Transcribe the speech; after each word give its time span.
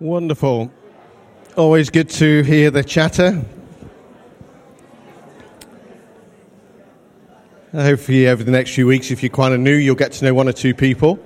Wonderful. 0.00 0.72
Always 1.58 1.90
good 1.90 2.08
to 2.08 2.40
hear 2.40 2.70
the 2.70 2.82
chatter. 2.82 3.44
Hopefully, 7.72 8.26
over 8.26 8.42
the 8.42 8.50
next 8.50 8.74
few 8.74 8.86
weeks, 8.86 9.10
if 9.10 9.22
you're 9.22 9.28
kind 9.28 9.52
of 9.52 9.60
new, 9.60 9.74
you'll 9.74 9.94
get 9.94 10.12
to 10.12 10.24
know 10.24 10.32
one 10.32 10.48
or 10.48 10.54
two 10.54 10.72
people. 10.72 11.16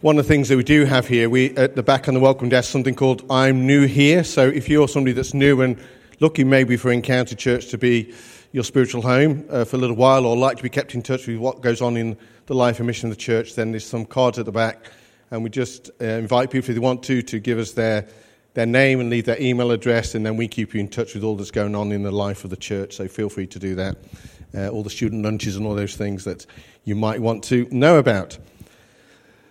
One 0.00 0.18
of 0.18 0.24
the 0.24 0.28
things 0.28 0.48
that 0.48 0.56
we 0.56 0.64
do 0.64 0.86
have 0.86 1.06
here, 1.06 1.30
we 1.30 1.56
at 1.56 1.76
the 1.76 1.84
back 1.84 2.08
on 2.08 2.14
the 2.14 2.20
welcome 2.20 2.48
desk, 2.48 2.72
something 2.72 2.96
called 2.96 3.24
"I'm 3.30 3.64
New 3.64 3.86
Here." 3.86 4.24
So, 4.24 4.48
if 4.48 4.68
you're 4.68 4.88
somebody 4.88 5.12
that's 5.12 5.34
new 5.34 5.60
and 5.60 5.78
looking 6.18 6.50
maybe 6.50 6.76
for 6.76 6.90
Encounter 6.90 7.36
Church 7.36 7.68
to 7.68 7.78
be 7.78 8.12
your 8.50 8.64
spiritual 8.64 9.02
home 9.02 9.44
uh, 9.48 9.64
for 9.64 9.76
a 9.76 9.78
little 9.78 9.94
while, 9.94 10.26
or 10.26 10.36
like 10.36 10.56
to 10.56 10.64
be 10.64 10.68
kept 10.68 10.96
in 10.96 11.02
touch 11.02 11.28
with 11.28 11.36
what 11.36 11.60
goes 11.60 11.80
on 11.80 11.96
in 11.96 12.16
the 12.46 12.54
life 12.54 12.78
and 12.78 12.86
mission 12.86 13.10
of 13.10 13.16
the 13.16 13.20
church, 13.20 13.54
then 13.54 13.70
there's 13.70 13.86
some 13.86 14.04
cards 14.04 14.38
at 14.38 14.46
the 14.46 14.52
back, 14.52 14.86
and 15.30 15.42
we 15.42 15.50
just 15.50 15.90
uh, 16.00 16.04
invite 16.04 16.50
people 16.50 16.70
if 16.70 16.74
they 16.74 16.80
want 16.80 17.02
to 17.04 17.22
to 17.22 17.38
give 17.38 17.58
us 17.58 17.72
their 17.72 18.06
their 18.54 18.66
name 18.66 19.00
and 19.00 19.10
leave 19.10 19.24
their 19.24 19.40
email 19.40 19.72
address, 19.72 20.14
and 20.14 20.24
then 20.24 20.36
we 20.36 20.46
keep 20.46 20.74
you 20.74 20.80
in 20.80 20.88
touch 20.88 21.14
with 21.14 21.24
all 21.24 21.36
that's 21.36 21.50
going 21.50 21.74
on 21.74 21.90
in 21.90 22.04
the 22.04 22.12
life 22.12 22.44
of 22.44 22.50
the 22.50 22.56
church. 22.56 22.94
So 22.94 23.08
feel 23.08 23.28
free 23.28 23.48
to 23.48 23.58
do 23.58 23.74
that. 23.74 23.96
Uh, 24.54 24.68
all 24.68 24.84
the 24.84 24.90
student 24.90 25.24
lunches 25.24 25.56
and 25.56 25.66
all 25.66 25.74
those 25.74 25.96
things 25.96 26.22
that 26.24 26.46
you 26.84 26.94
might 26.94 27.20
want 27.20 27.42
to 27.44 27.66
know 27.72 27.98
about. 27.98 28.38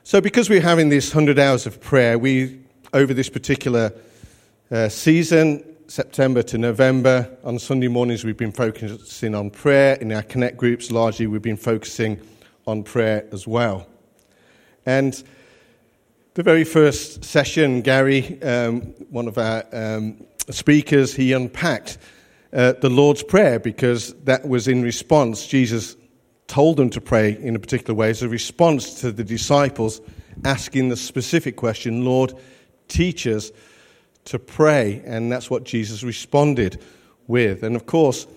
So, 0.06 0.22
because 0.22 0.50
we're 0.50 0.62
having 0.62 0.90
this 0.90 1.14
100 1.14 1.38
hours 1.38 1.66
of 1.66 1.82
prayer, 1.82 2.18
we, 2.18 2.62
over 2.94 3.14
this 3.14 3.30
particular 3.30 3.94
uh, 4.72 4.88
season, 4.88 5.64
September 5.88 6.42
to 6.44 6.58
November, 6.58 7.30
on 7.44 7.60
Sunday 7.60 7.90
mornings, 7.90 8.24
we've 8.24 8.38
been 8.38 8.52
focusing 8.52 9.36
on 9.36 9.50
prayer. 9.50 9.96
In 9.96 10.12
our 10.14 10.24
Connect 10.24 10.56
groups, 10.56 10.92
largely, 10.92 11.28
we've 11.28 11.42
been 11.42 11.58
focusing 11.58 12.20
on 12.68 12.84
prayer 12.84 13.28
as 13.32 13.48
well. 13.48 13.88
And 14.86 15.22
the 16.34 16.44
very 16.44 16.64
first 16.64 17.24
session, 17.24 17.82
Gary, 17.82 18.42
um, 18.42 18.82
one 19.10 19.28
of 19.28 19.38
our 19.38 19.64
um, 19.72 20.26
speakers, 20.50 21.14
he 21.14 21.32
unpacked 21.34 21.98
uh, 22.52 22.74
the 22.74 22.90
Lord's 22.90 23.24
Prayer 23.24 23.60
because 23.60 24.14
that 24.24 24.48
was 24.48 24.68
in 24.68 24.82
response. 24.82 25.46
Jesus 25.46 25.96
told 26.48 26.78
them 26.78 26.90
to 26.90 27.02
pray 27.02 27.38
in 27.40 27.56
a 27.56 27.60
particular 27.60 27.96
way 27.96 28.10
as 28.10 28.22
a 28.22 28.30
response 28.30 29.02
to 29.02 29.12
the 29.12 29.24
disciples 29.24 30.02
asking 30.46 30.90
the 30.90 30.98
specific 30.98 31.56
question, 31.56 32.04
Lord, 32.04 32.34
teach 32.88 33.28
us 33.28 33.52
to 34.26 34.40
pray. 34.40 35.02
And 35.06 35.32
that's 35.32 35.50
what 35.50 35.64
Jesus 35.64 36.04
responded 36.04 36.82
with. 37.28 37.64
And 37.64 37.76
of 37.76 37.86
course, 37.86 38.28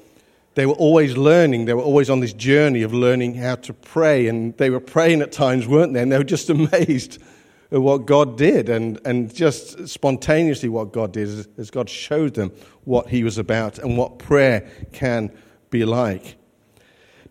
they 0.57 0.65
were 0.65 0.75
always 0.75 1.19
learning. 1.19 1.67
They 1.67 1.75
were 1.75 1.83
always 1.83 2.09
on 2.09 2.21
this 2.21 2.33
journey 2.33 2.81
of 2.81 2.95
learning 2.95 3.35
how 3.35 3.57
to 3.57 3.75
pray. 3.75 4.27
And 4.27 4.57
they 4.57 4.71
were 4.71 4.81
praying 4.81 5.21
at 5.21 5.31
times, 5.31 5.69
weren't 5.69 5.93
they? 5.93 6.01
And 6.01 6.11
they 6.11 6.17
were 6.17 6.25
just 6.25 6.49
amazed 6.51 7.23
at 7.71 7.83
what 7.83 8.07
God 8.07 8.39
did 8.39 8.71
and, 8.71 8.99
and 9.05 9.33
just 9.35 9.87
spontaneously 9.87 10.71
what 10.71 10.93
God 10.93 11.13
did 11.13 11.47
as, 11.59 11.71
God 11.71 11.91
showed 11.91 12.35
them 12.35 12.53
what 12.85 13.09
He 13.09 13.23
was 13.23 13.37
about 13.37 13.79
and 13.79 13.99
what 13.99 14.19
prayer 14.19 14.67
can 14.93 15.31
be 15.69 15.85
like. 15.85 16.37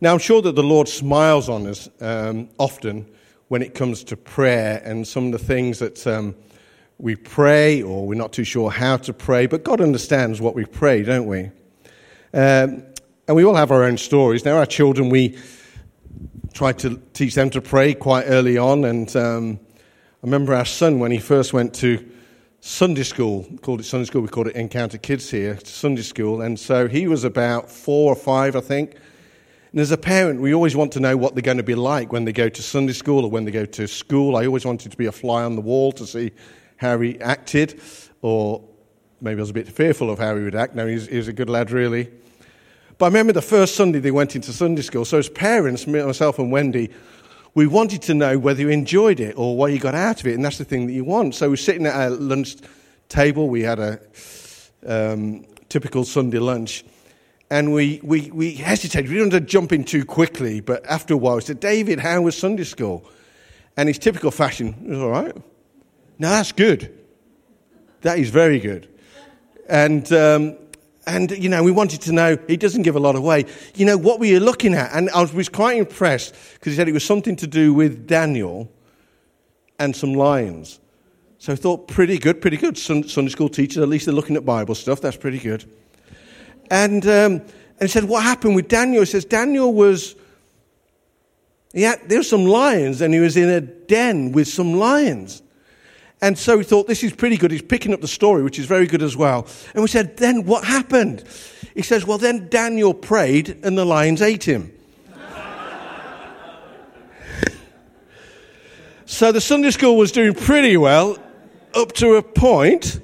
Now, 0.02 0.14
I'm 0.14 0.20
sure 0.20 0.44
that 0.44 0.56
the 0.56 0.64
Lord 0.64 0.88
smiles 0.88 1.50
on 1.50 1.66
us 1.66 1.90
um, 2.02 2.50
often 2.60 3.10
when 3.48 3.64
it 3.64 3.74
comes 3.74 4.04
to 4.04 4.18
prayer 4.18 4.84
and 4.86 5.08
some 5.08 5.28
of 5.28 5.32
the 5.32 5.40
things 5.40 5.80
that 5.80 6.06
um, 6.06 6.36
we 7.00 7.16
pray 7.16 7.82
or 7.82 8.06
we're 8.06 8.14
not 8.14 8.34
too 8.34 8.44
sure 8.44 8.70
how 8.70 8.98
to 8.98 9.14
pray, 9.14 9.48
but 9.48 9.64
God 9.64 9.82
understands 9.82 10.40
what 10.40 10.54
we 10.54 10.66
pray, 10.66 11.02
don't 11.02 11.26
we? 11.26 11.50
Um, 12.32 12.84
and 13.28 13.36
we 13.36 13.44
all 13.44 13.56
have 13.56 13.72
our 13.72 13.84
own 13.84 13.98
stories. 13.98 14.46
Now, 14.46 14.58
our 14.58 14.66
children, 14.66 15.10
we 15.10 15.38
try 16.54 16.72
to 16.74 17.02
teach 17.14 17.34
them 17.34 17.50
to 17.52 17.62
pray 17.62 17.94
quite 17.94 18.26
early 18.26 18.58
on. 18.58 18.86
And 18.86 19.14
um, 19.16 19.60
I 20.24 20.26
remember 20.26 20.54
our 20.54 20.66
son, 20.66 21.00
when 21.00 21.12
he 21.12 21.18
first 21.18 21.52
went 21.52 21.74
to 21.76 22.08
Sunday 22.60 23.04
school, 23.04 23.48
called 23.62 23.80
it 23.80 23.86
Sunday 23.86 24.06
school, 24.06 24.22
we 24.22 24.28
called 24.28 24.48
it 24.48 24.56
Encounter 24.56 24.98
Kids 24.98 25.30
here, 25.30 25.58
Sunday 25.64 26.04
school. 26.04 26.42
And 26.42 26.60
so 26.60 26.88
he 26.88 27.08
was 27.08 27.24
about 27.24 27.72
four 27.72 28.12
or 28.12 28.16
five, 28.16 28.56
I 28.56 28.62
think. 28.62 28.96
And 29.72 29.82
as 29.82 29.92
a 29.92 29.98
parent, 29.98 30.40
we 30.40 30.54
always 30.54 30.76
want 30.76 30.92
to 30.94 31.00
know 31.00 31.18
what 31.18 31.34
they're 31.34 31.42
going 31.42 31.58
to 31.58 31.64
be 31.64 31.76
like 31.76 32.12
when 32.12 32.26
they 32.26 32.32
go 32.32 32.48
to 32.48 32.62
Sunday 32.62 32.94
school 32.94 33.26
or 33.26 33.32
when 33.32 33.46
they 33.46 33.52
go 33.52 33.66
to 33.66 33.88
school. 33.88 34.36
I 34.38 34.46
always 34.46 34.66
wanted 34.66 34.92
to 34.92 34.98
be 34.98 35.08
a 35.08 35.12
fly 35.12 35.44
on 35.44 35.56
the 35.56 35.62
wall 35.62 35.92
to 35.94 36.06
see 36.06 36.32
how 36.78 37.00
he 37.00 37.20
acted, 37.22 37.82
or 38.22 38.64
maybe 39.20 39.40
I 39.40 39.42
was 39.42 39.50
a 39.50 39.54
bit 39.54 39.68
fearful 39.68 40.12
of 40.12 40.20
how 40.20 40.38
he 40.38 40.44
would 40.44 40.56
act. 40.56 40.76
No, 40.76 40.86
he's, 40.86 41.08
he's 41.08 41.28
a 41.28 41.34
good 41.34 41.50
lad, 41.50 41.72
really. 41.72 42.12
But 42.98 43.06
I 43.06 43.08
remember 43.10 43.34
the 43.34 43.42
first 43.42 43.76
Sunday 43.76 44.00
they 44.00 44.12
went 44.12 44.36
into 44.36 44.54
Sunday 44.54 44.82
school. 44.82 45.04
So, 45.04 45.18
as 45.18 45.28
parents, 45.28 45.86
myself 45.86 46.40
and 46.40 46.52
Wendy, 46.52 46.90
we 47.54 47.68
wanted 47.68 48.02
to 48.04 48.14
know 48.14 48.38
whether 48.38 48.62
you 48.62 48.70
enjoyed 48.70 49.20
it 49.20 49.38
or 49.38 49.58
what 49.58 49.74
you 49.74 49.80
got 49.80 49.96
out 49.96 50.22
of 50.22 50.28
it. 50.28 50.36
And 50.36 50.46
that's 50.46 50.58
the 50.58 50.66
thing 50.66 50.88
that 50.88 50.94
you 50.94 51.04
want. 51.04 51.36
So, 51.36 51.50
we're 51.50 51.58
sitting 51.58 51.86
at 51.86 51.96
our 51.96 52.10
lunch 52.10 52.56
table. 53.10 53.50
We 53.50 53.64
had 53.64 53.80
a 53.80 54.00
um, 54.86 55.46
typical 55.68 56.06
Sunday 56.06 56.40
lunch. 56.40 56.86
And 57.52 57.74
we, 57.74 58.00
we, 58.02 58.32
we 58.32 58.54
hesitated. 58.54 59.10
We 59.10 59.18
didn't 59.18 59.34
want 59.34 59.44
to 59.44 59.52
jump 59.52 59.72
in 59.72 59.84
too 59.84 60.06
quickly. 60.06 60.62
But 60.62 60.86
after 60.86 61.14
a 61.14 61.18
while, 61.18 61.36
we 61.36 61.42
said, 61.42 61.60
David, 61.60 62.00
how 62.00 62.22
was 62.22 62.38
Sunday 62.38 62.64
school? 62.64 63.08
And 63.78 63.90
his 63.90 64.00
typical 64.00 64.32
fashion, 64.32 64.76
was 64.88 65.00
all 65.00 65.10
right. 65.10 65.36
No, 66.18 66.30
that's 66.30 66.54
good. 66.54 66.98
That 68.02 68.20
is 68.20 68.30
very 68.30 68.60
good. 68.60 68.88
And 69.68 70.12
um, 70.14 70.58
and, 71.08 71.32
you 71.32 71.50
know, 71.50 71.64
we 71.64 71.72
wanted 71.72 72.02
to 72.02 72.12
know, 72.12 72.38
he 72.48 72.58
doesn't 72.58 72.82
give 72.82 72.96
a 72.96 73.00
lot 73.00 73.16
away. 73.16 73.46
You 73.76 73.86
know, 73.86 73.98
what 73.98 74.20
were 74.20 74.26
you 74.26 74.40
looking 74.40 74.74
at? 74.74 74.92
And 74.94 75.10
I 75.12 75.24
was 75.24 75.50
quite 75.50 75.78
impressed 75.78 76.34
because 76.54 76.74
he 76.74 76.78
said 76.78 76.88
it 76.88 76.94
was 76.94 77.06
something 77.06 77.36
to 77.38 77.48
do 77.48 77.74
with 77.74 78.08
Daniel 78.08 78.72
and 79.78 79.96
some 79.96 80.14
lions. 80.14 80.80
So 81.38 81.54
I 81.54 81.56
thought, 81.56 81.88
pretty 81.88 82.18
good, 82.18 82.42
pretty 82.42 82.58
good. 82.58 82.78
Sunday 82.78 83.30
school 83.30 83.50
teachers, 83.50 83.78
at 83.78 83.88
least 83.88 84.06
they're 84.06 84.16
looking 84.16 84.36
at 84.36 84.46
Bible 84.46 84.74
stuff. 84.74 85.00
That's 85.00 85.18
pretty 85.18 85.38
good. 85.38 85.66
And, 86.72 87.06
um, 87.06 87.34
and 87.34 87.82
he 87.82 87.88
said, 87.88 88.06
what 88.06 88.24
happened 88.24 88.56
with 88.56 88.68
Daniel? 88.68 89.02
He 89.02 89.06
says, 89.06 89.26
Daniel 89.26 89.72
was, 89.74 90.16
yeah, 91.74 91.96
there 92.08 92.20
were 92.20 92.24
some 92.24 92.46
lions 92.46 93.02
and 93.02 93.14
he 93.14 93.20
was 93.20 93.38
in 93.38 93.50
a 93.50 93.62
den 93.62 94.32
with 94.32 94.48
some 94.48 94.74
lions. 94.74 95.44
And 96.22 96.38
so 96.38 96.58
we 96.58 96.64
thought, 96.64 96.88
this 96.88 97.04
is 97.04 97.14
pretty 97.14 97.38
good. 97.38 97.52
He's 97.52 97.62
picking 97.62 97.94
up 97.94 98.02
the 98.02 98.08
story, 98.08 98.42
which 98.44 98.58
is 98.58 98.66
very 98.66 98.88
good 98.88 99.04
as 99.04 99.18
well. 99.18 99.48
And 99.74 99.82
we 99.82 99.88
said, 99.90 100.18
then 100.18 100.46
what 100.46 100.64
happened? 100.64 101.24
He 101.74 101.82
says, 101.82 102.06
well, 102.06 102.18
then 102.18 102.48
Daniel 102.50 102.94
prayed 102.94 103.58
and 103.64 103.78
the 103.78 103.86
lions 103.86 104.22
ate 104.22 104.44
him. 104.46 104.72
so 109.06 109.32
the 109.32 109.42
Sunday 109.42 109.72
school 109.72 109.98
was 109.98 110.12
doing 110.12 110.34
pretty 110.34 110.78
well 110.78 111.18
up 111.74 111.92
to 111.94 112.16
a 112.16 112.24
point 112.24 113.02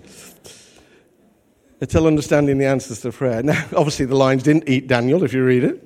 until 1.81 2.07
understanding 2.07 2.59
the 2.59 2.65
answers 2.65 3.01
to 3.01 3.11
prayer. 3.11 3.43
Now, 3.43 3.65
obviously, 3.75 4.05
the 4.05 4.15
lions 4.15 4.43
didn't 4.43 4.69
eat 4.69 4.87
Daniel, 4.87 5.23
if 5.23 5.33
you 5.33 5.43
read 5.43 5.65
it. 5.65 5.83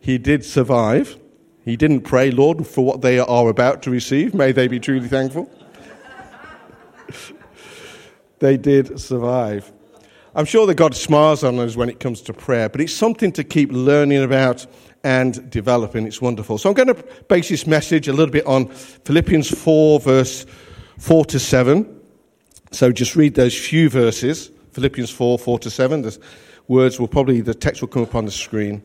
He 0.00 0.16
did 0.18 0.44
survive. 0.44 1.18
He 1.64 1.76
didn't 1.76 2.02
pray, 2.02 2.30
Lord, 2.30 2.66
for 2.66 2.84
what 2.84 3.02
they 3.02 3.18
are 3.18 3.48
about 3.48 3.82
to 3.82 3.90
receive. 3.90 4.32
May 4.34 4.52
they 4.52 4.68
be 4.68 4.80
truly 4.80 5.08
thankful 5.08 5.50
they 8.38 8.56
did 8.56 8.98
survive. 9.00 9.72
I'm 10.34 10.44
sure 10.44 10.66
that 10.66 10.74
God 10.74 10.94
smiles 10.94 11.42
on 11.42 11.58
us 11.58 11.76
when 11.76 11.88
it 11.88 11.98
comes 11.98 12.20
to 12.22 12.34
prayer, 12.34 12.68
but 12.68 12.80
it's 12.80 12.92
something 12.92 13.32
to 13.32 13.44
keep 13.44 13.70
learning 13.72 14.22
about 14.22 14.66
and 15.02 15.48
developing. 15.50 16.06
It's 16.06 16.20
wonderful. 16.20 16.58
So 16.58 16.68
I'm 16.68 16.74
going 16.74 16.94
to 16.94 17.04
base 17.28 17.48
this 17.48 17.66
message 17.66 18.08
a 18.08 18.12
little 18.12 18.32
bit 18.32 18.44
on 18.46 18.68
Philippians 18.68 19.48
4, 19.48 20.00
verse 20.00 20.44
4 20.98 21.24
to 21.26 21.38
7. 21.38 22.00
So 22.72 22.92
just 22.92 23.16
read 23.16 23.34
those 23.34 23.56
few 23.56 23.88
verses 23.88 24.50
Philippians 24.72 25.10
4, 25.10 25.38
4 25.38 25.58
to 25.60 25.70
7. 25.70 26.02
The 26.02 26.18
words 26.68 27.00
will 27.00 27.08
probably, 27.08 27.40
the 27.40 27.54
text 27.54 27.80
will 27.80 27.88
come 27.88 28.02
up 28.02 28.14
on 28.14 28.26
the 28.26 28.30
screen. 28.30 28.82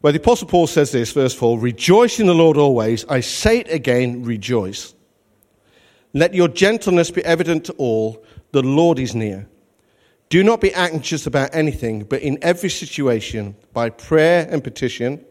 Where 0.00 0.12
the 0.12 0.20
Apostle 0.20 0.46
Paul 0.46 0.68
says 0.68 0.92
this, 0.92 1.10
verse 1.10 1.34
4 1.34 1.58
Rejoice 1.58 2.20
in 2.20 2.28
the 2.28 2.34
Lord 2.34 2.56
always. 2.56 3.04
I 3.06 3.18
say 3.18 3.58
it 3.58 3.72
again, 3.72 4.22
rejoice. 4.22 4.94
Let 6.14 6.34
your 6.34 6.48
gentleness 6.48 7.10
be 7.10 7.24
evident 7.24 7.64
to 7.66 7.72
all. 7.74 8.22
The 8.52 8.62
Lord 8.62 8.98
is 8.98 9.14
near. 9.14 9.48
Do 10.28 10.42
not 10.42 10.60
be 10.60 10.72
anxious 10.74 11.26
about 11.26 11.54
anything, 11.54 12.04
but 12.04 12.22
in 12.22 12.38
every 12.42 12.70
situation, 12.70 13.54
by 13.72 13.90
prayer 13.90 14.46
and 14.50 14.64
petition, 14.64 15.24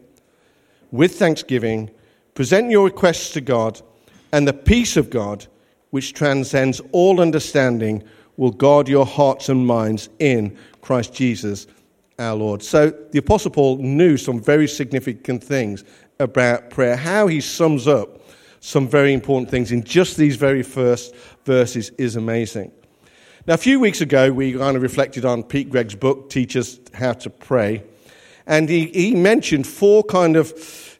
with 0.90 1.16
thanksgiving, 1.16 1.90
present 2.34 2.70
your 2.70 2.84
requests 2.84 3.32
to 3.32 3.40
God, 3.40 3.80
and 4.32 4.46
the 4.46 4.52
peace 4.52 4.96
of 4.96 5.10
God, 5.10 5.46
which 5.90 6.14
transcends 6.14 6.80
all 6.92 7.20
understanding, 7.20 8.02
will 8.36 8.50
guard 8.50 8.88
your 8.88 9.06
hearts 9.06 9.48
and 9.48 9.66
minds 9.66 10.08
in 10.18 10.56
Christ 10.80 11.14
Jesus 11.14 11.66
our 12.18 12.34
Lord. 12.36 12.62
So 12.62 12.90
the 12.90 13.18
Apostle 13.18 13.50
Paul 13.50 13.78
knew 13.78 14.16
some 14.16 14.40
very 14.40 14.68
significant 14.68 15.42
things 15.42 15.84
about 16.18 16.70
prayer, 16.70 16.96
how 16.96 17.26
he 17.26 17.40
sums 17.40 17.88
up 17.88 18.21
some 18.64 18.86
very 18.86 19.12
important 19.12 19.50
things 19.50 19.72
in 19.72 19.82
just 19.82 20.16
these 20.16 20.36
very 20.36 20.62
first 20.62 21.12
verses 21.44 21.90
is 21.98 22.14
amazing. 22.14 22.70
Now, 23.44 23.54
a 23.54 23.58
few 23.58 23.80
weeks 23.80 24.00
ago, 24.00 24.30
we 24.30 24.52
kind 24.52 24.76
of 24.76 24.82
reflected 24.82 25.24
on 25.24 25.42
Pete 25.42 25.68
Greig's 25.68 25.96
book, 25.96 26.30
Teach 26.30 26.56
Us 26.56 26.78
How 26.94 27.12
to 27.14 27.28
Pray. 27.28 27.82
And 28.46 28.68
he, 28.68 28.86
he 28.86 29.16
mentioned 29.16 29.66
four 29.66 30.04
kind 30.04 30.36
of 30.36 30.50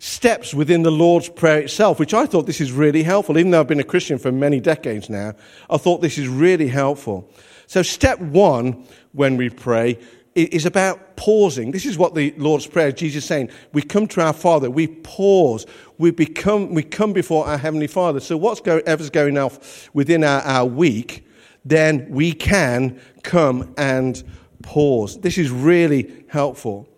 steps 0.01 0.53
within 0.53 0.83
the 0.83 0.91
Lord's 0.91 1.29
Prayer 1.29 1.61
itself, 1.61 2.01
which 2.01 2.13
I 2.13 2.27
thought 2.27 2.47
this 2.47 2.61
is 2.61 2.73
really 2.73 3.05
helpful. 3.05 3.39
Even 3.39 3.53
though 3.53 3.61
I've 3.61 3.69
been 3.69 3.79
a 3.79 3.85
Christian 3.85 4.19
for 4.19 4.33
many 4.33 4.59
decades 4.59 5.09
now, 5.09 5.35
I 5.71 5.77
thought 5.77 6.01
this 6.01 6.19
is 6.19 6.27
really 6.27 6.67
helpful. 6.67 7.31
So, 7.69 7.83
step 7.83 8.19
one 8.19 8.85
when 9.13 9.37
we 9.37 9.51
pray 9.51 10.01
is 10.35 10.67
about 10.67 11.17
pausing. 11.17 11.73
This 11.73 11.85
is 11.85 11.99
what 11.99 12.15
the 12.15 12.35
Lord's 12.37 12.67
Prayer, 12.67 12.93
Jesus 12.93 13.25
saying. 13.25 13.51
We 13.73 13.83
come 13.83 14.07
to 14.09 14.23
our 14.23 14.33
Father, 14.33 14.71
we 14.71 14.87
pause, 14.87 15.67
we, 15.99 16.11
become, 16.11 16.75
we 16.75 16.83
come 16.83 17.13
before 17.13 17.47
our 17.47 17.59
Heavenly 17.59 17.87
Father. 17.87 18.21
So, 18.21 18.37
whatever's 18.37 19.11
going 19.11 19.37
off 19.37 19.91
within 19.95 20.25
our, 20.25 20.41
our 20.43 20.67
week, 20.67 21.27
then 21.65 22.07
we 22.11 22.33
can 22.33 23.01
come 23.23 23.75
and 23.77 24.23
pause. 24.63 25.19
This 25.21 25.39
is 25.39 25.51
really 25.51 26.25
helpful. 26.29 26.89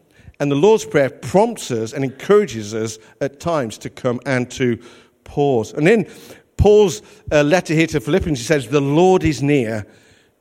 And 0.41 0.51
the 0.51 0.57
Lord's 0.57 0.85
Prayer 0.85 1.11
prompts 1.11 1.71
us 1.71 1.93
and 1.93 2.05
encourages 2.05 2.75
us 2.75 2.99
at 3.21 3.41
times 3.41 3.79
to 3.79 3.91
come 3.91 4.21
and 4.27 4.51
to 4.53 4.79
pause. 5.25 5.73
And 5.73 5.89
in 5.89 6.11
Paul's 6.57 7.03
uh, 7.31 7.43
letter 7.43 7.75
here 7.75 7.87
to 7.89 8.01
Philippians, 8.01 8.39
he 8.39 8.45
says, 8.45 8.69
The 8.69 8.81
Lord 8.81 9.25
is 9.25 9.43
near. 9.43 9.87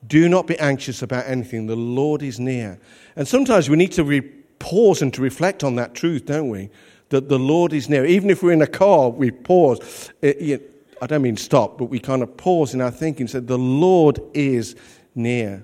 Do 0.08 0.28
not 0.28 0.48
be 0.48 0.58
anxious 0.60 1.02
about 1.02 1.28
anything. 1.28 1.68
The 1.68 1.76
Lord 1.76 2.24
is 2.24 2.40
near. 2.40 2.80
And 3.16 3.28
sometimes 3.28 3.70
we 3.70 3.78
need 3.78 3.92
to 3.94 4.04
re- 4.04 4.22
pause 4.60 5.02
and 5.02 5.14
to 5.14 5.22
reflect 5.22 5.64
on 5.64 5.76
that 5.76 5.94
truth, 5.94 6.26
don't 6.26 6.50
we? 6.50 6.70
That 7.10 7.30
the 7.30 7.40
Lord 7.40 7.74
is 7.74 7.90
near. 7.90 8.06
Even 8.06 8.30
if 8.30 8.42
we're 8.42 8.54
in 8.54 8.62
a 8.62 8.68
car, 8.68 9.10
we 9.10 9.32
pause. 9.32 10.12
It, 10.22 10.42
it, 10.42 10.88
I 11.02 11.08
don't 11.08 11.22
mean 11.22 11.38
stop, 11.38 11.78
but 11.78 11.86
we 11.86 12.00
kind 12.00 12.24
of 12.24 12.36
pause 12.38 12.74
in 12.74 12.82
our 12.82 12.92
thinking, 12.92 13.24
and 13.24 13.30
say, 13.30 13.40
The 13.40 13.58
Lord 13.58 14.20
is 14.34 14.76
near. 15.16 15.64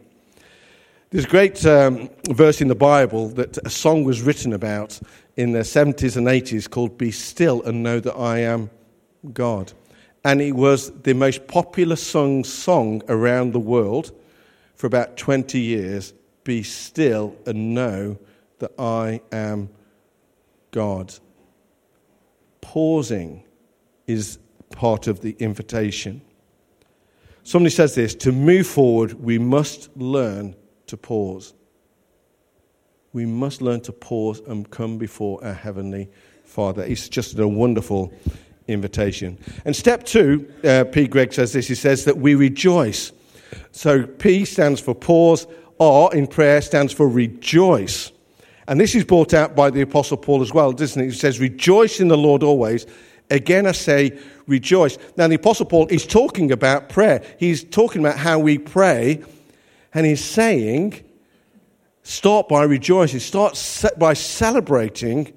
There's 1.11 1.25
a 1.25 1.29
great 1.29 1.65
um, 1.65 2.09
verse 2.29 2.61
in 2.61 2.67
the 2.67 2.75
Bible 2.75 3.29
that 3.29 3.57
a 3.65 3.69
song 3.69 4.03
was 4.03 4.21
written 4.21 4.53
about 4.53 4.99
in 5.37 5.53
the 5.53 5.59
70s 5.59 6.17
and 6.17 6.27
80s 6.27 6.69
called 6.69 6.97
Be 6.99 7.09
Still 7.09 7.63
and 7.63 7.81
Know 7.81 7.99
That 7.99 8.13
I 8.13 8.39
Am 8.39 8.69
God. 9.33 9.73
And 10.23 10.41
it 10.41 10.51
was 10.51 10.91
the 11.01 11.13
most 11.13 11.47
popular 11.47 11.95
sung 11.95 12.43
song 12.43 13.01
around 13.07 13.53
the 13.53 13.59
world 13.59 14.11
for 14.79 14.87
about 14.87 15.17
20 15.17 15.59
years. 15.59 16.13
Be 16.45 16.63
still 16.63 17.35
and 17.45 17.75
know 17.75 18.17
that 18.59 18.71
I 18.79 19.21
am 19.29 19.69
God. 20.71 21.13
Pausing 22.61 23.43
is 24.07 24.39
part 24.71 25.07
of 25.07 25.19
the 25.19 25.35
invitation. 25.39 26.21
Somebody 27.43 27.71
says 27.71 27.93
this 27.93 28.15
to 28.15 28.31
move 28.31 28.67
forward, 28.67 29.13
we 29.13 29.37
must 29.37 29.95
learn 29.97 30.55
to 30.87 30.95
pause. 30.95 31.53
We 33.11 33.25
must 33.25 33.61
learn 33.61 33.81
to 33.81 33.91
pause 33.91 34.39
and 34.47 34.69
come 34.69 34.97
before 34.97 35.43
our 35.43 35.53
Heavenly 35.53 36.09
Father. 36.45 36.83
It's 36.83 37.09
just 37.09 37.37
a 37.37 37.47
wonderful 37.47 38.13
invitation. 38.69 39.39
And 39.65 39.75
step 39.75 40.05
two, 40.05 40.49
uh, 40.63 40.85
P. 40.85 41.07
Greig 41.07 41.33
says 41.33 41.51
this 41.51 41.67
he 41.67 41.75
says 41.75 42.05
that 42.05 42.17
we 42.17 42.35
rejoice. 42.35 43.11
So 43.71 44.05
P 44.05 44.45
stands 44.45 44.79
for 44.79 44.93
pause, 44.95 45.47
R 45.79 46.13
in 46.13 46.27
prayer 46.27 46.61
stands 46.61 46.93
for 46.93 47.07
rejoice. 47.07 48.11
And 48.67 48.79
this 48.79 48.93
is 48.93 49.03
brought 49.03 49.33
out 49.33 49.55
by 49.55 49.69
the 49.69 49.81
Apostle 49.81 50.17
Paul 50.17 50.41
as 50.41 50.53
well, 50.53 50.71
doesn't 50.71 51.01
it? 51.01 51.05
He 51.05 51.11
says, 51.11 51.39
Rejoice 51.39 51.99
in 51.99 52.07
the 52.07 52.17
Lord 52.17 52.43
always. 52.43 52.85
Again, 53.31 53.67
I 53.67 53.73
say, 53.73 54.17
rejoice. 54.47 54.97
Now, 55.15 55.27
the 55.27 55.35
Apostle 55.35 55.67
Paul 55.67 55.87
is 55.87 56.05
talking 56.05 56.51
about 56.51 56.89
prayer. 56.89 57.23
He's 57.37 57.63
talking 57.63 58.01
about 58.03 58.17
how 58.17 58.39
we 58.39 58.57
pray 58.57 59.23
and 59.93 60.05
he's 60.05 60.23
saying, 60.23 61.03
start 62.03 62.47
by 62.47 62.63
rejoicing, 62.63 63.19
start 63.19 63.57
by 63.97 64.13
celebrating 64.13 65.33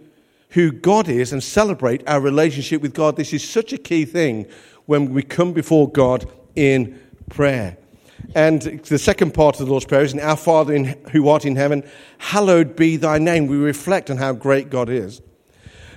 who 0.50 0.70
God 0.70 1.08
is 1.08 1.32
and 1.32 1.43
celebrate 1.43 2.06
our 2.06 2.20
relationship 2.20 2.82
with 2.82 2.94
God. 2.94 3.17
This 3.17 3.32
is 3.32 3.49
such 3.49 3.73
a 3.73 3.79
key 3.79 4.05
thing 4.05 4.47
when 4.87 5.15
we 5.15 5.23
come 5.23 5.53
before 5.53 5.91
God 5.91 6.31
in 6.55 7.00
prayer. 7.31 7.79
And 8.35 8.63
the 8.63 8.99
second 8.99 9.35
part 9.35 9.61
of 9.61 9.67
the 9.67 9.71
Lord's 9.71 9.87
Prayer 9.87 10.03
is, 10.03 10.15
Our 10.15 10.37
Father 10.37 10.75
in, 10.75 10.85
who 11.11 11.29
art 11.29 11.45
in 11.45 11.57
heaven, 11.57 11.83
hallowed 12.19 12.77
be 12.77 12.97
thy 12.97 13.19
name. 13.19 13.47
We 13.47 13.57
reflect 13.57 14.11
on 14.11 14.17
how 14.17 14.33
great 14.33 14.71
God 14.71 14.89
is. 14.89 15.21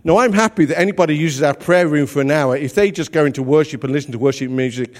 Now, 0.03 0.17
I'm 0.17 0.33
happy 0.33 0.65
that 0.65 0.79
anybody 0.79 1.17
uses 1.17 1.41
our 1.41 1.55
prayer 1.55 1.87
room 1.87 2.05
for 2.05 2.21
an 2.21 2.29
hour. 2.29 2.55
If 2.55 2.75
they 2.75 2.91
just 2.91 3.11
go 3.11 3.25
into 3.25 3.41
worship 3.41 3.83
and 3.83 3.91
listen 3.91 4.11
to 4.11 4.19
worship 4.19 4.51
music, 4.51 4.95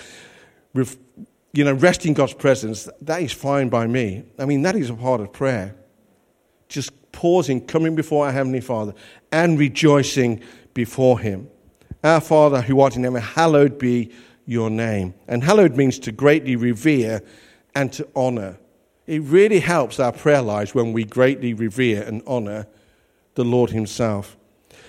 you 0.73 1.63
know, 1.63 1.73
rest 1.73 2.05
in 2.05 2.13
God's 2.13 2.33
presence, 2.33 2.89
that 3.01 3.21
is 3.21 3.31
fine 3.31 3.69
by 3.69 3.85
me. 3.85 4.23
I 4.39 4.45
mean, 4.45 4.63
that 4.63 4.75
is 4.75 4.89
a 4.89 4.95
part 4.95 5.21
of 5.21 5.31
prayer. 5.31 5.75
Just 6.69 7.11
pausing, 7.11 7.65
coming 7.65 7.95
before 7.95 8.25
our 8.25 8.31
Heavenly 8.31 8.61
Father, 8.61 8.93
and 9.31 9.59
rejoicing 9.59 10.41
before 10.73 11.19
Him. 11.19 11.49
Our 12.03 12.19
Father 12.19 12.61
who 12.61 12.81
art 12.81 12.95
in 12.95 13.03
heaven, 13.03 13.21
hallowed 13.21 13.77
be 13.77 14.11
your 14.45 14.69
name. 14.69 15.13
And 15.27 15.43
hallowed 15.43 15.75
means 15.75 15.99
to 15.99 16.11
greatly 16.11 16.55
revere 16.55 17.21
and 17.73 17.91
to 17.93 18.07
honor. 18.15 18.57
It 19.07 19.21
really 19.23 19.59
helps 19.59 19.99
our 19.99 20.11
prayer 20.11 20.41
lives 20.41 20.73
when 20.73 20.93
we 20.93 21.03
greatly 21.03 21.53
revere 21.53 22.03
and 22.03 22.23
honor 22.25 22.67
the 23.35 23.43
Lord 23.43 23.69
Himself. 23.71 24.37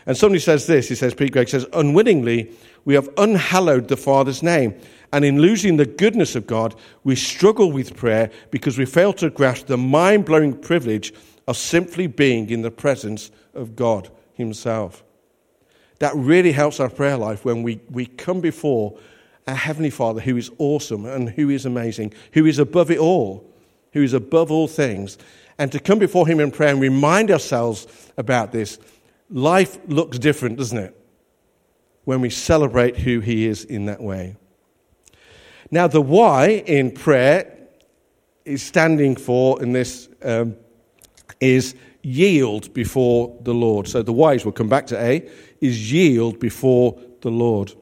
And 0.07 0.17
somebody 0.17 0.41
says 0.41 0.67
this, 0.67 0.89
he 0.89 0.95
says, 0.95 1.15
Pete 1.15 1.33
Greig 1.33 1.49
says, 1.49 1.67
unwittingly, 1.73 2.53
we 2.85 2.95
have 2.95 3.09
unhallowed 3.19 3.89
the 3.89 3.97
Father's 3.97 4.43
name. 4.43 4.81
And 5.13 5.25
in 5.25 5.41
losing 5.41 5.77
the 5.77 5.87
goodness 5.87 6.37
of 6.37 6.47
God, 6.47 6.75
we 7.03 7.17
struggle 7.17 7.73
with 7.73 7.97
prayer 7.97 8.31
because 8.51 8.79
we 8.79 8.87
fail 8.87 9.13
to 9.15 9.31
grasp 9.31 9.67
the 9.67 9.77
mind 9.77 10.25
blowing 10.25 10.57
privilege 10.57 11.13
of 11.49 11.57
simply 11.57 12.07
being 12.07 12.51
in 12.51 12.63
the 12.63 12.71
presence 12.71 13.31
of 13.55 13.75
God 13.75 14.11
Himself. 14.35 15.03
That 15.99 16.15
really 16.15 16.53
helps 16.53 16.79
our 16.79 16.91
prayer 16.91 17.17
life 17.17 17.45
when 17.45 17.63
we, 17.63 17.81
we 17.91 18.07
come 18.07 18.41
before 18.41 18.99
our 19.47 19.55
Heavenly 19.55 19.91
Father 19.91 20.21
who 20.21 20.37
is 20.37 20.51
awesome 20.59 21.07
and 21.07 21.31
who 21.31 21.51
is 21.51 21.67
amazing, 21.67 22.13
who 22.33 22.47
is 22.47 22.59
above 22.59 22.91
it 22.91 22.99
all, 22.99 23.49
who 23.93 24.03
is 24.03 24.13
above 24.13 24.51
all 24.51 24.69
things. 24.69 25.19
And 25.59 25.71
to 25.73 25.79
come 25.79 25.99
before 25.99 26.27
Him 26.27 26.41
in 26.41 26.51
prayer 26.51 26.71
and 26.71 26.81
remind 26.81 27.31
ourselves 27.31 27.87
about 28.17 28.53
this, 28.53 28.79
life 29.31 29.79
looks 29.87 30.19
different, 30.19 30.59
doesn't 30.59 30.79
it? 30.79 31.01
When 32.05 32.21
we 32.21 32.31
celebrate 32.31 32.97
who 32.99 33.21
He 33.21 33.47
is 33.47 33.65
in 33.65 33.87
that 33.87 34.01
way. 34.01 34.37
Now, 35.71 35.89
the 35.89 36.01
Y 36.01 36.63
in 36.67 36.93
prayer 36.93 37.53
is 38.45 38.63
standing 38.63 39.17
for, 39.17 39.61
in 39.63 39.73
this, 39.73 40.09
um, 40.23 40.57
is 41.41 41.75
yield 42.03 42.73
before 42.73 43.37
the 43.43 43.55
Lord. 43.55 43.89
So 43.89 44.03
the 44.03 44.13
Y's, 44.13 44.45
we'll 44.45 44.53
come 44.53 44.69
back 44.69 44.87
to 44.89 45.01
A, 45.01 45.29
is 45.61 45.93
yield 45.93 46.39
before 46.39 47.01
the 47.23 47.31
Lord. 47.31 47.73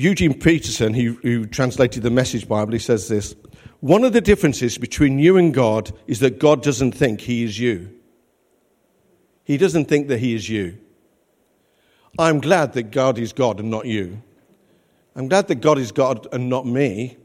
Eugene 0.00 0.32
Peterson, 0.32 0.94
who, 0.94 1.12
who 1.22 1.44
translated 1.44 2.02
the 2.02 2.10
Message 2.10 2.48
Bible, 2.48 2.72
he 2.72 2.78
says 2.78 3.08
this 3.08 3.34
One 3.80 4.02
of 4.02 4.14
the 4.14 4.22
differences 4.22 4.78
between 4.78 5.18
you 5.18 5.36
and 5.36 5.52
God 5.52 5.92
is 6.06 6.20
that 6.20 6.38
God 6.38 6.62
doesn't 6.62 6.92
think 6.92 7.20
he 7.20 7.44
is 7.44 7.58
you. 7.58 7.90
He 9.44 9.58
doesn't 9.58 9.86
think 9.86 10.08
that 10.08 10.18
he 10.18 10.34
is 10.34 10.48
you. 10.48 10.78
I'm 12.18 12.40
glad 12.40 12.72
that 12.72 12.84
God 12.84 13.18
is 13.18 13.34
God 13.34 13.60
and 13.60 13.70
not 13.70 13.84
you. 13.84 14.22
I'm 15.14 15.28
glad 15.28 15.48
that 15.48 15.56
God 15.56 15.78
is 15.78 15.92
God 15.92 16.26
and 16.32 16.48
not 16.48 16.66
me. 16.66 17.18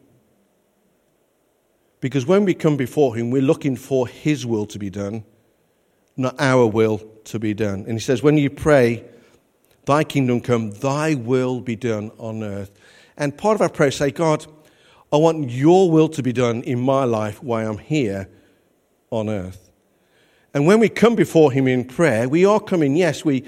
Because 2.01 2.25
when 2.25 2.43
we 2.43 2.53
come 2.53 2.75
before 2.75 3.15
Him, 3.15 3.31
we're 3.31 3.41
looking 3.41 3.77
for 3.77 4.05
His 4.05 4.45
will 4.45 4.65
to 4.67 4.77
be 4.77 4.89
done, 4.89 5.23
not 6.17 6.35
our 6.39 6.67
will 6.67 6.97
to 7.25 7.39
be 7.39 7.53
done. 7.53 7.85
And 7.87 7.93
He 7.93 7.99
says, 7.99 8.21
when 8.21 8.37
you 8.37 8.49
pray, 8.49 9.05
Thy 9.85 10.03
kingdom 10.03 10.41
come, 10.41 10.71
Thy 10.71 11.15
will 11.15 11.61
be 11.61 11.75
done 11.75 12.11
on 12.17 12.43
earth. 12.43 12.71
And 13.17 13.37
part 13.37 13.55
of 13.55 13.61
our 13.61 13.69
prayer 13.69 13.91
say, 13.91 14.11
God, 14.11 14.45
I 15.11 15.17
want 15.17 15.49
your 15.49 15.89
will 15.89 16.09
to 16.09 16.23
be 16.23 16.33
done 16.33 16.61
in 16.63 16.79
my 16.79 17.03
life 17.03 17.41
while 17.41 17.69
I'm 17.69 17.77
here 17.77 18.29
on 19.11 19.29
earth. 19.29 19.69
And 20.53 20.65
when 20.65 20.79
we 20.79 20.89
come 20.89 21.15
before 21.15 21.51
Him 21.51 21.67
in 21.67 21.85
prayer, 21.85 22.27
we 22.27 22.45
are 22.45 22.59
coming, 22.59 22.95
yes, 22.95 23.23
we 23.23 23.45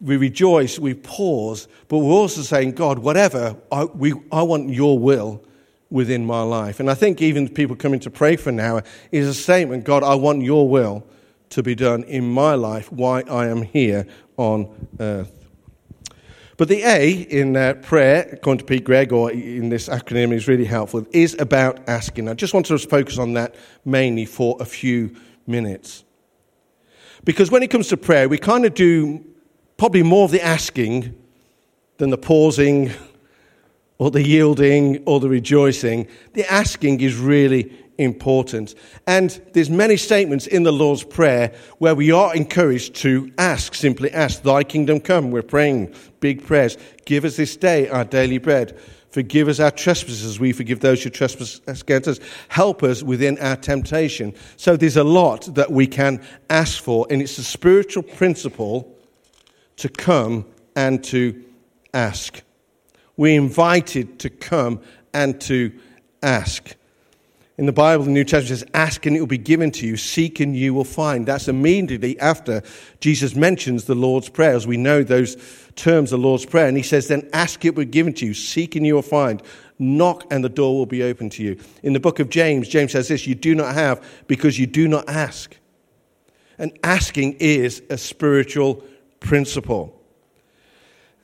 we 0.00 0.16
rejoice, 0.16 0.78
we 0.78 0.94
pause, 0.94 1.68
but 1.88 1.98
we're 1.98 2.12
also 2.12 2.42
saying, 2.42 2.72
God, 2.72 3.00
whatever, 3.00 3.56
I, 3.72 3.84
we, 3.84 4.14
I 4.30 4.42
want 4.42 4.70
your 4.70 4.98
will 4.98 5.44
within 5.90 6.24
my 6.24 6.42
life. 6.42 6.80
And 6.80 6.90
I 6.90 6.94
think 6.94 7.20
even 7.20 7.48
people 7.48 7.74
coming 7.74 8.00
to 8.00 8.10
pray 8.10 8.36
for 8.36 8.52
now 8.52 8.82
is 9.10 9.26
a 9.26 9.34
statement 9.34 9.84
God, 9.84 10.02
I 10.02 10.14
want 10.14 10.42
your 10.42 10.68
will 10.68 11.06
to 11.50 11.62
be 11.62 11.74
done 11.74 12.04
in 12.04 12.28
my 12.28 12.54
life 12.54 12.92
while 12.92 13.24
I 13.30 13.46
am 13.46 13.62
here 13.62 14.06
on 14.36 14.88
earth. 15.00 15.37
But 16.58 16.66
the 16.66 16.82
A 16.82 17.12
in 17.12 17.56
uh, 17.56 17.74
prayer, 17.74 18.28
according 18.32 18.58
to 18.58 18.64
Pete 18.64 18.82
Greig, 18.82 19.12
or 19.12 19.30
in 19.30 19.68
this 19.68 19.88
acronym, 19.88 20.32
is 20.32 20.48
really 20.48 20.64
helpful, 20.64 21.06
is 21.12 21.36
about 21.38 21.88
asking. 21.88 22.28
I 22.28 22.34
just 22.34 22.52
want 22.52 22.66
to 22.66 22.76
focus 22.78 23.16
on 23.16 23.34
that 23.34 23.54
mainly 23.84 24.24
for 24.24 24.56
a 24.58 24.64
few 24.64 25.14
minutes. 25.46 26.04
Because 27.24 27.52
when 27.52 27.62
it 27.62 27.70
comes 27.70 27.86
to 27.88 27.96
prayer, 27.96 28.28
we 28.28 28.38
kind 28.38 28.66
of 28.66 28.74
do 28.74 29.24
probably 29.76 30.02
more 30.02 30.24
of 30.24 30.32
the 30.32 30.42
asking 30.42 31.14
than 31.98 32.10
the 32.10 32.18
pausing 32.18 32.90
or 33.98 34.10
the 34.10 34.22
yielding 34.22 35.04
or 35.04 35.20
the 35.20 35.28
rejoicing. 35.28 36.08
The 36.32 36.50
asking 36.52 37.00
is 37.02 37.16
really 37.16 37.72
important. 37.98 38.74
And 39.06 39.40
there's 39.52 39.68
many 39.68 39.96
statements 39.96 40.46
in 40.46 40.62
the 40.62 40.72
Lord's 40.72 41.04
Prayer 41.04 41.52
where 41.78 41.94
we 41.94 42.10
are 42.12 42.34
encouraged 42.34 42.94
to 42.96 43.30
ask, 43.36 43.74
simply 43.74 44.10
ask, 44.12 44.42
Thy 44.42 44.64
kingdom 44.64 45.00
come. 45.00 45.30
We're 45.30 45.42
praying 45.42 45.94
big 46.20 46.46
prayers. 46.46 46.78
Give 47.04 47.24
us 47.24 47.36
this 47.36 47.56
day 47.56 47.88
our 47.88 48.04
daily 48.04 48.38
bread. 48.38 48.78
Forgive 49.10 49.48
us 49.48 49.58
our 49.58 49.70
trespasses, 49.70 50.38
we 50.38 50.52
forgive 50.52 50.80
those 50.80 51.02
who 51.02 51.08
trespass 51.10 51.60
against 51.66 52.08
us. 52.08 52.20
Help 52.48 52.82
us 52.82 53.02
within 53.02 53.38
our 53.38 53.56
temptation. 53.56 54.34
So 54.56 54.76
there's 54.76 54.98
a 54.98 55.04
lot 55.04 55.54
that 55.54 55.72
we 55.72 55.86
can 55.86 56.22
ask 56.50 56.82
for, 56.82 57.06
and 57.10 57.22
it's 57.22 57.38
a 57.38 57.44
spiritual 57.44 58.02
principle 58.02 58.94
to 59.76 59.88
come 59.88 60.44
and 60.76 61.02
to 61.04 61.42
ask. 61.94 62.42
We're 63.16 63.40
invited 63.40 64.18
to 64.20 64.30
come 64.30 64.82
and 65.14 65.40
to 65.42 65.72
ask. 66.22 66.76
In 67.58 67.66
the 67.66 67.72
Bible, 67.72 68.04
the 68.04 68.12
New 68.12 68.22
Testament 68.22 68.60
says, 68.60 68.70
Ask 68.72 69.04
and 69.04 69.16
it 69.16 69.20
will 69.20 69.26
be 69.26 69.36
given 69.36 69.72
to 69.72 69.86
you, 69.86 69.96
seek 69.96 70.38
and 70.38 70.56
you 70.56 70.72
will 70.72 70.84
find. 70.84 71.26
That's 71.26 71.48
immediately 71.48 72.18
after 72.20 72.62
Jesus 73.00 73.34
mentions 73.34 73.84
the 73.84 73.96
Lord's 73.96 74.28
Prayer, 74.28 74.52
as 74.52 74.64
we 74.64 74.76
know 74.76 75.02
those 75.02 75.36
terms, 75.74 76.10
the 76.10 76.18
Lord's 76.18 76.46
Prayer. 76.46 76.68
And 76.68 76.76
he 76.76 76.84
says, 76.84 77.08
Then 77.08 77.28
ask 77.32 77.64
it 77.64 77.74
will 77.74 77.84
be 77.84 77.90
given 77.90 78.12
to 78.14 78.26
you, 78.26 78.32
seek 78.32 78.76
and 78.76 78.86
you 78.86 78.94
will 78.94 79.02
find. 79.02 79.42
Knock 79.76 80.24
and 80.30 80.44
the 80.44 80.48
door 80.48 80.76
will 80.76 80.86
be 80.86 81.02
open 81.02 81.30
to 81.30 81.42
you. 81.42 81.58
In 81.82 81.94
the 81.94 82.00
book 82.00 82.20
of 82.20 82.30
James, 82.30 82.68
James 82.68 82.92
says 82.92 83.08
this 83.08 83.26
You 83.26 83.34
do 83.34 83.56
not 83.56 83.74
have 83.74 84.06
because 84.28 84.56
you 84.56 84.68
do 84.68 84.86
not 84.86 85.08
ask. 85.08 85.56
And 86.58 86.78
asking 86.84 87.38
is 87.40 87.82
a 87.90 87.98
spiritual 87.98 88.84
principle. 89.18 89.97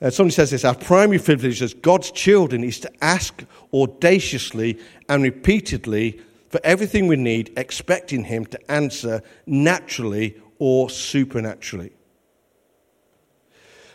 Uh, 0.01 0.09
somebody 0.09 0.33
says 0.33 0.51
this 0.51 0.65
our 0.65 0.75
primary 0.75 1.19
privilege 1.19 1.61
as 1.61 1.73
God's 1.73 2.11
children 2.11 2.63
is 2.63 2.79
to 2.81 2.91
ask 3.03 3.43
audaciously 3.73 4.79
and 5.07 5.23
repeatedly 5.23 6.19
for 6.49 6.59
everything 6.63 7.07
we 7.07 7.15
need, 7.15 7.53
expecting 7.57 8.23
Him 8.23 8.45
to 8.47 8.71
answer 8.71 9.21
naturally 9.45 10.35
or 10.59 10.89
supernaturally. 10.89 11.91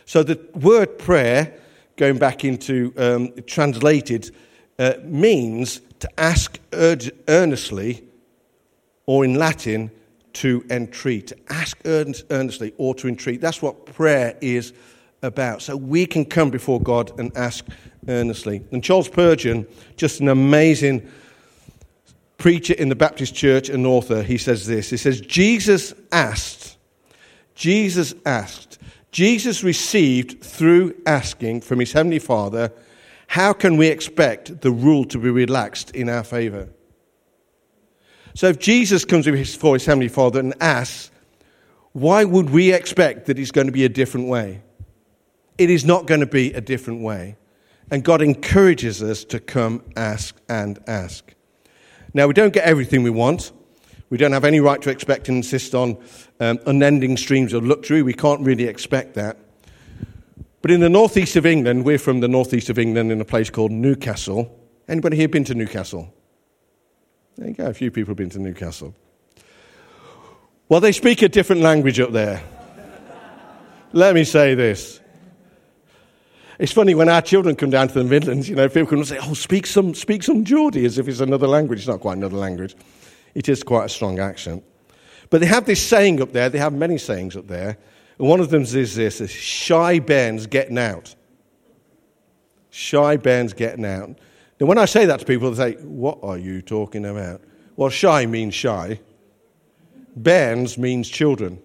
So 0.05 0.23
the 0.23 0.39
word 0.55 0.97
prayer, 0.97 1.57
going 1.95 2.17
back 2.17 2.43
into 2.43 2.93
um, 2.97 3.33
translated, 3.47 4.31
uh, 4.77 4.93
means 5.03 5.81
to 5.99 6.19
ask 6.19 6.59
earnestly, 6.73 8.03
or 9.05 9.23
in 9.23 9.35
Latin, 9.35 9.91
to 10.33 10.65
entreat. 10.69 11.27
To 11.27 11.37
ask 11.49 11.77
earnestly 11.85 12.73
or 12.77 12.95
to 12.95 13.07
entreat. 13.07 13.41
That's 13.41 13.61
what 13.61 13.85
prayer 13.85 14.37
is 14.41 14.73
about. 15.21 15.61
So 15.61 15.77
we 15.77 16.05
can 16.05 16.25
come 16.25 16.49
before 16.49 16.81
God 16.81 17.17
and 17.19 17.35
ask 17.35 17.65
earnestly. 18.07 18.63
And 18.71 18.83
Charles 18.83 19.07
Spurgeon, 19.07 19.67
just 19.95 20.19
an 20.19 20.27
amazing 20.27 21.09
preacher 22.37 22.73
in 22.73 22.89
the 22.89 22.95
Baptist 22.95 23.35
church 23.35 23.69
and 23.69 23.85
author, 23.85 24.23
he 24.23 24.37
says 24.37 24.65
this. 24.65 24.89
He 24.89 24.97
says, 24.97 25.21
Jesus 25.21 25.93
asked, 26.11 26.77
Jesus 27.53 28.13
asked, 28.25 28.79
Jesus 29.11 29.63
received 29.63 30.41
through 30.41 30.95
asking 31.05 31.61
from 31.61 31.79
his 31.79 31.91
heavenly 31.91 32.19
Father, 32.19 32.71
how 33.27 33.53
can 33.53 33.77
we 33.77 33.87
expect 33.87 34.61
the 34.61 34.71
rule 34.71 35.05
to 35.05 35.19
be 35.19 35.29
relaxed 35.29 35.91
in 35.91 36.09
our 36.09 36.23
favor? 36.23 36.69
So 38.33 38.47
if 38.47 38.59
Jesus 38.59 39.05
comes 39.05 39.25
before 39.25 39.75
his 39.75 39.85
heavenly 39.85 40.07
Father 40.07 40.39
and 40.39 40.53
asks, 40.61 41.11
why 41.91 42.23
would 42.23 42.49
we 42.49 42.73
expect 42.73 43.25
that 43.25 43.37
it's 43.37 43.51
going 43.51 43.67
to 43.67 43.73
be 43.73 43.85
a 43.85 43.89
different 43.89 44.27
way? 44.27 44.61
It 45.61 45.69
is 45.69 45.85
not 45.85 46.07
going 46.07 46.21
to 46.21 46.25
be 46.25 46.51
a 46.53 46.59
different 46.59 47.01
way. 47.01 47.35
And 47.91 48.03
God 48.03 48.23
encourages 48.23 49.03
us 49.03 49.23
to 49.25 49.39
come, 49.39 49.83
ask, 49.95 50.35
and 50.49 50.79
ask. 50.87 51.35
Now, 52.15 52.25
we 52.25 52.33
don't 52.33 52.51
get 52.51 52.63
everything 52.63 53.03
we 53.03 53.11
want. 53.11 53.51
We 54.09 54.17
don't 54.17 54.31
have 54.31 54.43
any 54.43 54.59
right 54.59 54.81
to 54.81 54.89
expect 54.89 55.27
and 55.27 55.37
insist 55.37 55.75
on 55.75 55.99
um, 56.39 56.57
unending 56.65 57.15
streams 57.15 57.53
of 57.53 57.63
luxury. 57.63 58.01
We 58.01 58.15
can't 58.15 58.41
really 58.41 58.63
expect 58.63 59.13
that. 59.13 59.37
But 60.63 60.71
in 60.71 60.79
the 60.79 60.89
northeast 60.89 61.35
of 61.35 61.45
England, 61.45 61.85
we're 61.85 61.99
from 61.99 62.21
the 62.21 62.27
northeast 62.27 62.71
of 62.71 62.79
England 62.79 63.11
in 63.11 63.21
a 63.21 63.25
place 63.25 63.51
called 63.51 63.71
Newcastle. 63.71 64.59
Anybody 64.87 65.15
here 65.15 65.29
been 65.29 65.43
to 65.43 65.53
Newcastle? 65.53 66.11
There 67.37 67.49
you 67.49 67.53
go, 67.53 67.67
a 67.67 67.73
few 67.75 67.91
people 67.91 68.11
have 68.11 68.17
been 68.17 68.31
to 68.31 68.39
Newcastle. 68.39 68.95
Well, 70.69 70.79
they 70.79 70.91
speak 70.91 71.21
a 71.21 71.29
different 71.29 71.61
language 71.61 71.99
up 71.99 72.13
there. 72.13 72.41
Let 73.93 74.15
me 74.15 74.23
say 74.23 74.55
this 74.55 75.00
it's 76.61 76.71
funny 76.71 76.93
when 76.93 77.09
our 77.09 77.23
children 77.23 77.55
come 77.55 77.71
down 77.71 77.87
to 77.87 77.93
the 77.95 78.03
Midlands, 78.03 78.47
you 78.47 78.55
know, 78.55 78.69
people 78.69 78.85
come 78.85 78.99
and 78.99 79.07
say, 79.07 79.17
oh, 79.19 79.33
speak 79.33 79.65
some, 79.65 79.95
speak 79.95 80.21
some 80.21 80.45
Geordie 80.45 80.85
as 80.85 80.99
if 80.99 81.07
it's 81.07 81.19
another 81.19 81.47
language. 81.47 81.79
It's 81.79 81.87
not 81.87 82.01
quite 82.01 82.17
another 82.17 82.37
language. 82.37 82.75
It 83.33 83.49
is 83.49 83.63
quite 83.63 83.85
a 83.85 83.89
strong 83.89 84.19
accent. 84.19 84.63
But 85.31 85.41
they 85.41 85.47
have 85.47 85.65
this 85.65 85.81
saying 85.81 86.21
up 86.21 86.33
there, 86.33 86.49
they 86.49 86.59
have 86.59 86.73
many 86.73 86.99
sayings 86.99 87.35
up 87.35 87.47
there. 87.47 87.79
And 88.19 88.27
one 88.27 88.39
of 88.39 88.51
them 88.51 88.61
is 88.61 88.93
this, 88.93 89.21
is 89.21 89.31
shy 89.31 89.97
bairns 89.97 90.45
getting 90.45 90.77
out. 90.77 91.15
Shy 92.69 93.17
bairns 93.17 93.53
getting 93.53 93.83
out. 93.83 94.09
Now, 94.59 94.67
when 94.67 94.77
I 94.77 94.85
say 94.85 95.07
that 95.07 95.21
to 95.21 95.25
people, 95.25 95.49
they 95.49 95.73
say, 95.73 95.81
what 95.81 96.19
are 96.21 96.37
you 96.37 96.61
talking 96.61 97.05
about? 97.07 97.41
Well, 97.75 97.89
shy 97.89 98.27
means 98.27 98.53
shy. 98.53 98.99
bairns 100.15 100.77
means 100.77 101.09
children. 101.09 101.59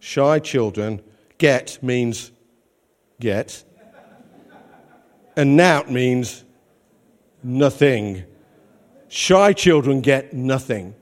Shy 0.00 0.40
children. 0.40 1.02
Get 1.38 1.80
means 1.84 2.32
get 3.20 3.62
and 5.36 5.56
nowt 5.56 5.90
means 5.90 6.44
nothing. 7.42 8.24
Shy 9.08 9.52
children 9.52 10.00
get 10.00 10.32
nothing. 10.32 10.94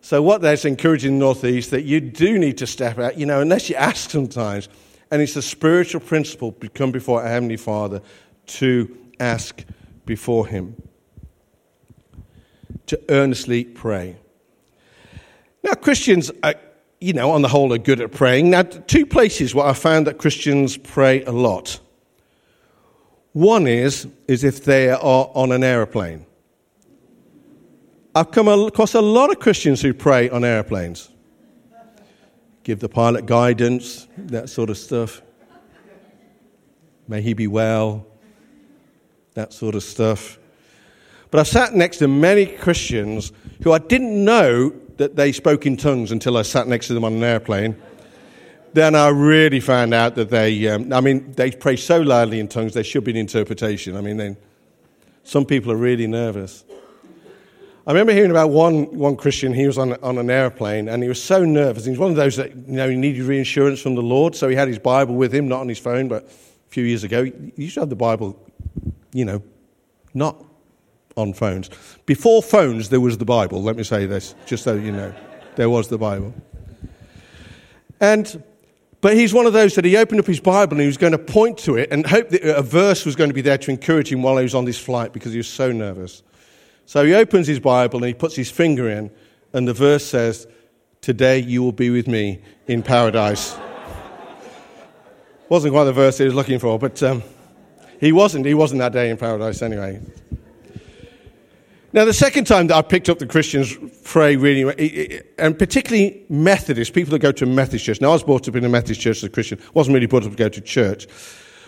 So, 0.00 0.22
what 0.22 0.40
that's 0.42 0.64
encouraging 0.64 1.18
the 1.18 1.18
Northeast 1.18 1.70
that 1.72 1.82
you 1.82 2.00
do 2.00 2.38
need 2.38 2.58
to 2.58 2.66
step 2.66 2.98
out, 2.98 3.18
you 3.18 3.26
know, 3.26 3.40
unless 3.40 3.68
you 3.68 3.76
ask 3.76 4.10
sometimes. 4.10 4.68
And 5.10 5.22
it's 5.22 5.36
a 5.36 5.42
spiritual 5.42 6.00
principle 6.00 6.52
come 6.68 6.92
before 6.92 7.22
our 7.22 7.28
Heavenly 7.28 7.56
Father 7.56 8.02
to 8.46 8.96
ask 9.18 9.64
before 10.04 10.46
Him, 10.46 10.80
to 12.86 13.00
earnestly 13.08 13.64
pray. 13.64 14.16
Now, 15.62 15.72
Christians, 15.74 16.30
are, 16.42 16.54
you 17.00 17.12
know, 17.12 17.30
on 17.30 17.42
the 17.42 17.48
whole, 17.48 17.72
are 17.72 17.78
good 17.78 18.00
at 18.00 18.12
praying. 18.12 18.50
Now, 18.50 18.62
two 18.62 19.06
places 19.06 19.54
where 19.54 19.66
I 19.66 19.72
found 19.72 20.06
that 20.06 20.18
Christians 20.18 20.76
pray 20.76 21.22
a 21.24 21.32
lot. 21.32 21.80
One 23.38 23.68
is, 23.68 24.08
is 24.26 24.42
if 24.42 24.64
they 24.64 24.90
are 24.90 25.30
on 25.32 25.52
an 25.52 25.62
aeroplane. 25.62 26.26
I've 28.12 28.32
come 28.32 28.48
across 28.48 28.94
a 28.94 29.00
lot 29.00 29.30
of 29.30 29.38
Christians 29.38 29.80
who 29.80 29.94
pray 29.94 30.28
on 30.28 30.42
airplanes. 30.42 31.08
Give 32.64 32.80
the 32.80 32.88
pilot 32.88 33.26
guidance, 33.26 34.08
that 34.16 34.48
sort 34.48 34.70
of 34.70 34.76
stuff. 34.76 35.22
May 37.06 37.22
he 37.22 37.32
be 37.32 37.46
well, 37.46 38.08
that 39.34 39.52
sort 39.52 39.76
of 39.76 39.84
stuff. 39.84 40.36
But 41.30 41.38
I 41.38 41.44
sat 41.44 41.76
next 41.76 41.98
to 41.98 42.08
many 42.08 42.44
Christians 42.44 43.30
who 43.62 43.70
I 43.70 43.78
didn't 43.78 44.24
know 44.24 44.72
that 44.96 45.14
they 45.14 45.30
spoke 45.30 45.64
in 45.64 45.76
tongues 45.76 46.10
until 46.10 46.36
I 46.36 46.42
sat 46.42 46.66
next 46.66 46.88
to 46.88 46.94
them 46.94 47.04
on 47.04 47.12
an 47.12 47.22
airplane 47.22 47.76
then 48.72 48.94
I 48.94 49.08
really 49.08 49.60
found 49.60 49.94
out 49.94 50.14
that 50.16 50.30
they, 50.30 50.68
um, 50.68 50.92
I 50.92 51.00
mean, 51.00 51.32
they 51.32 51.50
pray 51.50 51.76
so 51.76 52.00
loudly 52.00 52.40
in 52.40 52.48
tongues, 52.48 52.74
there 52.74 52.84
should 52.84 53.04
be 53.04 53.12
an 53.12 53.16
interpretation. 53.16 53.96
I 53.96 54.00
mean, 54.00 54.16
they, 54.16 54.36
some 55.24 55.44
people 55.44 55.72
are 55.72 55.76
really 55.76 56.06
nervous. 56.06 56.64
I 57.86 57.92
remember 57.92 58.12
hearing 58.12 58.30
about 58.30 58.50
one, 58.50 58.84
one 58.96 59.16
Christian, 59.16 59.54
he 59.54 59.66
was 59.66 59.78
on, 59.78 59.94
on 60.02 60.18
an 60.18 60.28
airplane, 60.28 60.90
and 60.90 61.02
he 61.02 61.08
was 61.08 61.22
so 61.22 61.42
nervous. 61.44 61.84
He 61.86 61.90
was 61.90 61.98
one 61.98 62.10
of 62.10 62.16
those 62.16 62.36
that, 62.36 62.50
you 62.50 62.74
know, 62.74 62.90
he 62.90 62.96
needed 62.96 63.22
reassurance 63.22 63.80
from 63.80 63.94
the 63.94 64.02
Lord, 64.02 64.34
so 64.34 64.48
he 64.48 64.54
had 64.54 64.68
his 64.68 64.78
Bible 64.78 65.14
with 65.14 65.34
him, 65.34 65.48
not 65.48 65.60
on 65.60 65.68
his 65.70 65.78
phone, 65.78 66.06
but 66.06 66.24
a 66.24 66.28
few 66.68 66.84
years 66.84 67.02
ago. 67.02 67.24
He 67.24 67.52
used 67.56 67.74
to 67.74 67.80
have 67.80 67.88
the 67.88 67.96
Bible, 67.96 68.38
you 69.14 69.24
know, 69.24 69.42
not 70.12 70.44
on 71.16 71.32
phones. 71.32 71.70
Before 72.04 72.42
phones, 72.42 72.90
there 72.90 73.00
was 73.00 73.16
the 73.16 73.24
Bible, 73.24 73.62
let 73.62 73.76
me 73.76 73.84
say 73.84 74.04
this, 74.04 74.34
just 74.44 74.64
so 74.64 74.74
you 74.74 74.92
know. 74.92 75.14
There 75.56 75.70
was 75.70 75.88
the 75.88 75.98
Bible. 75.98 76.34
And 78.00 78.42
but 79.00 79.14
he's 79.14 79.32
one 79.32 79.46
of 79.46 79.52
those 79.52 79.74
that 79.76 79.84
he 79.84 79.96
opened 79.96 80.20
up 80.20 80.26
his 80.26 80.40
Bible 80.40 80.72
and 80.72 80.80
he 80.80 80.86
was 80.86 80.96
going 80.96 81.12
to 81.12 81.18
point 81.18 81.58
to 81.58 81.76
it 81.76 81.92
and 81.92 82.06
hope 82.06 82.30
that 82.30 82.42
a 82.42 82.62
verse 82.62 83.04
was 83.04 83.14
going 83.14 83.30
to 83.30 83.34
be 83.34 83.40
there 83.40 83.58
to 83.58 83.70
encourage 83.70 84.10
him 84.10 84.22
while 84.22 84.36
he 84.36 84.42
was 84.42 84.54
on 84.54 84.64
this 84.64 84.78
flight 84.78 85.12
because 85.12 85.32
he 85.32 85.38
was 85.38 85.48
so 85.48 85.70
nervous. 85.70 86.22
So 86.86 87.04
he 87.04 87.14
opens 87.14 87.46
his 87.46 87.60
Bible 87.60 87.98
and 87.98 88.06
he 88.06 88.14
puts 88.14 88.34
his 88.34 88.50
finger 88.50 88.88
in, 88.88 89.10
and 89.52 89.68
the 89.68 89.74
verse 89.74 90.04
says, 90.04 90.46
Today 91.00 91.38
you 91.38 91.62
will 91.62 91.72
be 91.72 91.90
with 91.90 92.08
me 92.08 92.40
in 92.66 92.82
paradise. 92.82 93.56
wasn't 95.48 95.74
quite 95.74 95.84
the 95.84 95.92
verse 95.92 96.18
he 96.18 96.24
was 96.24 96.34
looking 96.34 96.58
for, 96.58 96.78
but 96.78 97.00
um, 97.02 97.22
he 98.00 98.10
wasn't. 98.10 98.46
He 98.46 98.54
wasn't 98.54 98.80
that 98.80 98.92
day 98.92 99.10
in 99.10 99.16
paradise 99.16 99.62
anyway. 99.62 100.00
Now, 101.92 102.04
the 102.04 102.12
second 102.12 102.46
time 102.46 102.66
that 102.66 102.76
I 102.76 102.82
picked 102.82 103.08
up 103.08 103.18
the 103.18 103.26
Christians 103.26 103.74
pray 104.04 104.36
really, 104.36 105.22
and 105.38 105.58
particularly 105.58 106.22
Methodists, 106.28 106.92
people 106.92 107.12
that 107.12 107.20
go 107.20 107.32
to 107.32 107.44
a 107.44 107.46
Methodist 107.46 107.86
church. 107.86 108.00
Now, 108.02 108.10
I 108.10 108.12
was 108.12 108.22
brought 108.22 108.46
up 108.46 108.56
in 108.56 108.64
a 108.64 108.68
Methodist 108.68 109.00
church 109.00 109.18
as 109.18 109.24
a 109.24 109.30
Christian, 109.30 109.58
wasn't 109.72 109.94
really 109.94 110.06
brought 110.06 110.24
up 110.24 110.32
to 110.32 110.36
go 110.36 110.50
to 110.50 110.60
church. 110.60 111.06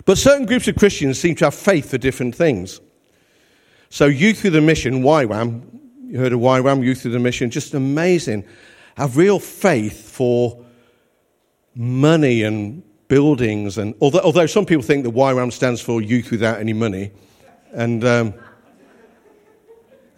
But 0.04 0.18
certain 0.18 0.44
groups 0.44 0.68
of 0.68 0.76
Christians 0.76 1.18
seem 1.18 1.36
to 1.36 1.46
have 1.46 1.54
faith 1.54 1.90
for 1.90 1.96
different 1.96 2.34
things. 2.34 2.80
So, 3.88 4.06
Youth 4.06 4.44
with 4.44 4.54
a 4.56 4.60
Mission, 4.60 5.02
YWAM, 5.02 5.62
You 6.06 6.18
heard 6.18 6.32
of 6.34 6.40
YWAM, 6.40 6.84
Youth 6.84 7.04
with 7.04 7.14
a 7.14 7.18
Mission. 7.18 7.50
Just 7.50 7.72
amazing. 7.72 8.44
Have 8.96 9.16
real 9.16 9.38
faith 9.38 10.10
for 10.10 10.62
money 11.74 12.42
and 12.42 12.82
buildings. 13.08 13.78
And 13.78 13.94
although, 14.00 14.20
although 14.20 14.46
some 14.46 14.66
people 14.66 14.82
think 14.82 15.04
that 15.04 15.14
YWAM 15.14 15.50
stands 15.50 15.80
for 15.80 16.02
Youth 16.02 16.30
Without 16.30 16.60
Any 16.60 16.74
Money, 16.74 17.10
and 17.72 18.04
um, 18.04 18.34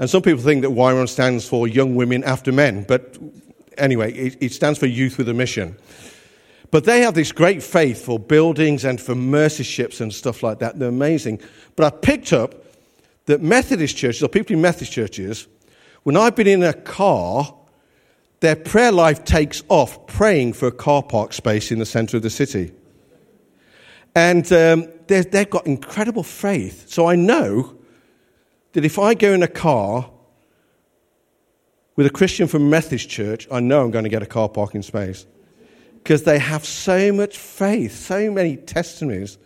and 0.02 0.10
some 0.10 0.20
people 0.20 0.42
think 0.42 0.62
that 0.62 0.72
YWAM 0.72 1.08
stands 1.08 1.48
for 1.48 1.68
Young 1.68 1.94
Women 1.94 2.24
After 2.24 2.50
Men. 2.50 2.82
But 2.82 3.16
anyway, 3.78 4.12
it, 4.12 4.36
it 4.40 4.52
stands 4.52 4.76
for 4.76 4.86
Youth 4.86 5.16
with 5.16 5.28
a 5.28 5.32
Mission. 5.32 5.76
But 6.72 6.82
they 6.82 7.02
have 7.02 7.14
this 7.14 7.30
great 7.30 7.62
faith 7.62 8.04
for 8.04 8.18
buildings 8.18 8.84
and 8.84 9.00
for 9.00 9.14
mercy 9.14 9.62
ships 9.62 10.00
and 10.00 10.12
stuff 10.12 10.42
like 10.42 10.58
that. 10.58 10.80
They're 10.80 10.88
amazing. 10.88 11.40
But 11.76 11.86
I 11.86 11.96
picked 11.96 12.32
up 12.32 12.64
that 13.26 13.42
Methodist 13.42 13.96
churches, 13.96 14.24
or 14.24 14.28
people 14.28 14.56
in 14.56 14.60
Methodist 14.60 14.90
churches, 14.90 15.46
when 16.02 16.16
I've 16.16 16.34
been 16.34 16.48
in 16.48 16.64
a 16.64 16.72
car, 16.72 17.54
their 18.40 18.56
prayer 18.56 18.90
life 18.90 19.22
takes 19.22 19.62
off 19.68 20.08
praying 20.08 20.54
for 20.54 20.66
a 20.66 20.72
car 20.72 21.04
park 21.04 21.32
space 21.32 21.70
in 21.70 21.78
the 21.78 21.86
center 21.86 22.16
of 22.16 22.24
the 22.24 22.30
city. 22.30 22.72
And 24.16 24.52
um, 24.52 24.88
they've 25.06 25.48
got 25.48 25.64
incredible 25.64 26.24
faith. 26.24 26.88
So 26.88 27.06
I 27.06 27.14
know 27.14 27.78
that 28.72 28.84
if 28.84 28.98
I 28.98 29.14
go 29.14 29.32
in 29.32 29.42
a 29.42 29.48
car 29.48 30.10
with 31.96 32.06
a 32.06 32.10
Christian 32.10 32.48
from 32.48 32.70
Methodist 32.70 33.08
church, 33.08 33.46
I 33.50 33.60
know 33.60 33.82
I'm 33.82 33.90
going 33.90 34.04
to 34.04 34.10
get 34.10 34.22
a 34.22 34.26
car 34.26 34.48
parking 34.48 34.82
space. 34.82 35.26
Because 36.02 36.24
they 36.24 36.38
have 36.38 36.64
so 36.64 37.12
much 37.12 37.38
faith, 37.38 37.94
so 37.94 38.30
many 38.30 38.56
testimonies 38.56 39.38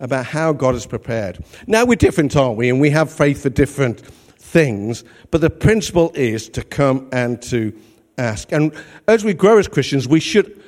about 0.00 0.26
how 0.26 0.52
God 0.52 0.74
has 0.74 0.84
prepared. 0.84 1.44
Now 1.66 1.84
we're 1.84 1.94
different, 1.94 2.34
aren't 2.34 2.56
we? 2.56 2.68
And 2.70 2.80
we 2.80 2.90
have 2.90 3.12
faith 3.12 3.42
for 3.42 3.50
different 3.50 4.00
things. 4.00 5.04
But 5.30 5.42
the 5.42 5.50
principle 5.50 6.10
is 6.14 6.48
to 6.50 6.64
come 6.64 7.08
and 7.12 7.40
to 7.42 7.72
ask. 8.18 8.50
And 8.50 8.74
as 9.06 9.24
we 9.24 9.32
grow 9.32 9.58
as 9.58 9.68
Christians, 9.68 10.08
we 10.08 10.18
should 10.18 10.60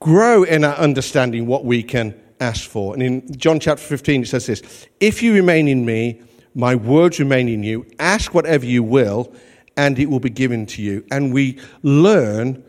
grow 0.00 0.42
in 0.42 0.64
our 0.64 0.76
understanding 0.76 1.46
what 1.46 1.64
we 1.64 1.82
can 1.82 2.18
ask 2.40 2.68
for. 2.68 2.94
And 2.94 3.02
in 3.02 3.36
John 3.36 3.60
chapter 3.60 3.84
15, 3.84 4.22
it 4.22 4.28
says 4.28 4.46
this 4.46 4.86
If 5.00 5.22
you 5.22 5.34
remain 5.34 5.68
in 5.68 5.84
me, 5.84 6.22
my 6.58 6.74
words 6.74 7.20
remain 7.20 7.48
in 7.48 7.62
you, 7.62 7.86
ask 8.00 8.34
whatever 8.34 8.66
you 8.66 8.82
will, 8.82 9.32
and 9.76 9.96
it 9.96 10.10
will 10.10 10.18
be 10.18 10.28
given 10.28 10.66
to 10.66 10.82
you. 10.82 11.06
And 11.08 11.32
we 11.32 11.60
learn 11.84 12.64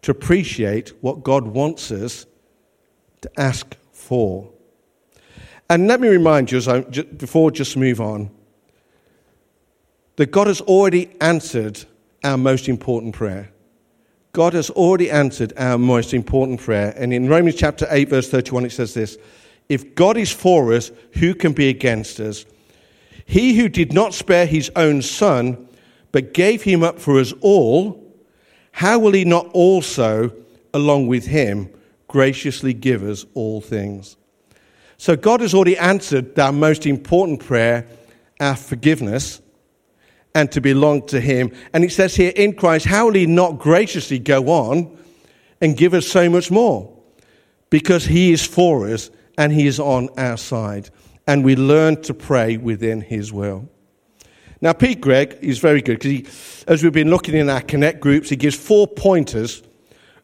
to 0.00 0.10
appreciate 0.10 0.94
what 1.02 1.22
God 1.22 1.46
wants 1.46 1.90
us 1.90 2.24
to 3.20 3.30
ask 3.38 3.76
for. 3.92 4.50
And 5.68 5.86
let 5.86 6.00
me 6.00 6.08
remind 6.08 6.50
you, 6.50 6.56
as 6.56 6.66
I, 6.66 6.80
before 6.80 7.50
just 7.50 7.76
move 7.76 8.00
on, 8.00 8.30
that 10.16 10.30
God 10.30 10.46
has 10.46 10.62
already 10.62 11.14
answered 11.20 11.84
our 12.24 12.38
most 12.38 12.70
important 12.70 13.14
prayer. 13.14 13.52
God 14.32 14.54
has 14.54 14.70
already 14.70 15.10
answered 15.10 15.52
our 15.58 15.76
most 15.76 16.14
important 16.14 16.58
prayer. 16.58 16.94
And 16.96 17.12
in 17.12 17.28
Romans 17.28 17.56
chapter 17.56 17.86
8, 17.90 18.08
verse 18.08 18.30
31, 18.30 18.64
it 18.64 18.72
says 18.72 18.94
this 18.94 19.18
If 19.68 19.94
God 19.94 20.16
is 20.16 20.32
for 20.32 20.72
us, 20.72 20.90
who 21.18 21.34
can 21.34 21.52
be 21.52 21.68
against 21.68 22.18
us? 22.18 22.46
He 23.30 23.54
who 23.54 23.68
did 23.68 23.92
not 23.92 24.12
spare 24.12 24.44
his 24.44 24.72
own 24.74 25.02
son, 25.02 25.68
but 26.10 26.34
gave 26.34 26.64
him 26.64 26.82
up 26.82 26.98
for 26.98 27.20
us 27.20 27.32
all 27.40 28.12
how 28.72 28.98
will 28.98 29.12
he 29.12 29.24
not 29.24 29.46
also, 29.52 30.32
along 30.74 31.06
with 31.06 31.26
him, 31.26 31.70
graciously 32.08 32.74
give 32.74 33.04
us 33.04 33.24
all 33.34 33.60
things? 33.60 34.16
So 34.96 35.14
God 35.14 35.42
has 35.42 35.54
already 35.54 35.78
answered 35.78 36.36
our 36.40 36.50
most 36.50 36.86
important 36.86 37.38
prayer, 37.38 37.86
our 38.40 38.56
forgiveness, 38.56 39.40
and 40.34 40.50
to 40.50 40.60
belong 40.60 41.06
to 41.06 41.20
him. 41.20 41.52
And 41.72 41.84
it 41.84 41.92
says 41.92 42.16
here, 42.16 42.32
in 42.34 42.54
Christ, 42.54 42.86
how 42.86 43.06
will 43.06 43.14
he 43.14 43.26
not 43.26 43.60
graciously 43.60 44.18
go 44.18 44.48
on 44.48 44.98
and 45.60 45.76
give 45.76 45.94
us 45.94 46.08
so 46.08 46.28
much 46.28 46.50
more? 46.50 46.92
Because 47.70 48.06
he 48.06 48.32
is 48.32 48.44
for 48.44 48.88
us 48.88 49.08
and 49.38 49.52
he 49.52 49.68
is 49.68 49.78
on 49.78 50.08
our 50.18 50.36
side. 50.36 50.90
And 51.26 51.44
we 51.44 51.56
learn 51.56 52.02
to 52.02 52.14
pray 52.14 52.56
within 52.56 53.00
his 53.00 53.32
will. 53.32 53.68
Now, 54.62 54.72
Pete 54.72 55.00
Greig 55.00 55.38
is 55.40 55.58
very 55.58 55.80
good 55.80 56.00
because 56.00 56.64
as 56.66 56.82
we've 56.82 56.92
been 56.92 57.10
looking 57.10 57.34
in 57.34 57.48
our 57.48 57.62
Connect 57.62 58.00
groups, 58.00 58.28
he 58.28 58.36
gives 58.36 58.56
four 58.56 58.86
pointers 58.86 59.62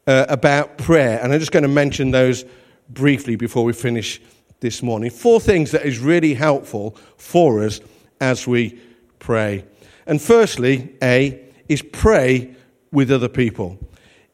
uh, 0.07 0.27
about 0.29 0.77
prayer. 0.79 1.21
And 1.23 1.33
I'm 1.33 1.41
just 1.41 1.53
going 1.53 1.63
to 1.63 1.69
mention 1.69 2.11
those 2.11 2.45
briefly 2.89 3.37
before 3.37 3.65
we 3.65 3.73
finish 3.73 4.21
this 4.61 4.83
morning. 4.83 5.11
Four 5.11 5.41
things 5.41 5.71
that 5.71 5.87
is 5.87 5.99
really 5.99 6.35
helpful 6.35 6.97
for 7.17 7.63
us 7.63 7.81
as 8.21 8.47
we 8.47 8.79
pray. 9.19 9.65
And 10.07 10.21
firstly, 10.21 10.95
A, 11.03 11.43
is 11.69 11.83
pray 11.83 12.55
with 12.93 13.11
other 13.11 13.29
people. 13.29 13.79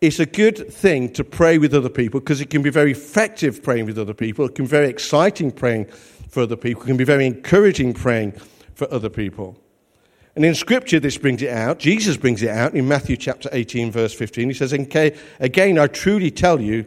It's 0.01 0.18
a 0.18 0.27
good 0.27 0.72
thing 0.72 1.12
to 1.12 1.22
pray 1.22 1.59
with 1.59 1.72
other 1.75 1.88
people 1.88 2.20
because 2.20 2.40
it 2.40 2.51
can 2.51 2.61
be 2.61 2.70
very 2.70 2.90
effective 2.90 3.62
praying 3.62 3.87
with 3.87 3.98
other 3.98 4.14
people. 4.14 4.46
It 4.46 4.57
can 4.57 4.64
be 4.64 4.70
very 4.70 4.88
exciting 4.88 5.53
praying 5.53 5.87
for 6.33 6.42
other 6.42 6.57
people. 6.57 6.83
Can 6.83 6.97
be 6.97 7.05
very 7.05 7.27
encouraging 7.27 7.92
praying 7.92 8.33
for 8.75 8.92
other 8.92 9.11
people. 9.11 9.57
And 10.35 10.47
in 10.47 10.55
Scripture, 10.55 10.99
this 10.99 11.18
brings 11.18 11.42
it 11.42 11.51
out. 11.51 11.79
Jesus 11.79 12.16
brings 12.16 12.42
it 12.42 12.49
out 12.49 12.75
in 12.75 12.88
Matthew 12.88 13.18
chapter 13.18 13.51
18, 13.53 13.92
verse 13.92 14.14
15. 14.14 14.49
He 14.49 14.55
says, 14.55 14.73
Again, 14.73 15.79
I 15.79 15.87
truly 15.88 16.31
tell 16.31 16.59
you 16.59 16.87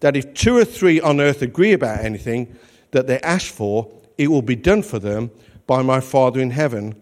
that 0.00 0.16
if 0.16 0.34
two 0.34 0.56
or 0.56 0.64
three 0.64 1.00
on 1.00 1.20
earth 1.20 1.40
agree 1.40 1.72
about 1.72 2.04
anything 2.04 2.54
that 2.90 3.06
they 3.06 3.20
ask 3.20 3.46
for, 3.46 3.88
it 4.18 4.26
will 4.26 4.42
be 4.42 4.56
done 4.56 4.82
for 4.82 4.98
them 4.98 5.30
by 5.68 5.82
my 5.82 6.00
Father 6.00 6.40
in 6.40 6.50
heaven. 6.50 7.00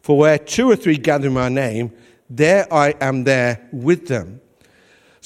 For 0.00 0.16
where 0.16 0.38
two 0.38 0.70
or 0.70 0.76
three 0.76 0.96
gather 0.96 1.26
in 1.26 1.34
my 1.34 1.48
name, 1.48 1.90
there 2.30 2.72
I 2.72 2.94
am 3.00 3.24
there 3.24 3.68
with 3.72 4.06
them. 4.06 4.40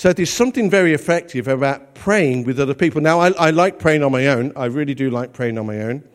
So 0.01 0.15
there's 0.15 0.33
something 0.33 0.71
very 0.71 0.95
effective 0.95 1.47
about 1.47 1.95
praying 1.95 2.45
with 2.45 2.59
other 2.59 2.73
people. 2.73 3.03
Now, 3.03 3.21
I, 3.21 3.33
I 3.33 3.51
like 3.51 3.79
praying 3.79 4.03
on 4.03 4.11
my 4.11 4.29
own. 4.29 4.51
I 4.57 4.65
really 4.65 4.95
do 4.95 5.11
like 5.11 5.35
praying 5.35 5.59
on 5.59 5.67
my 5.67 5.83
own. 5.83 6.09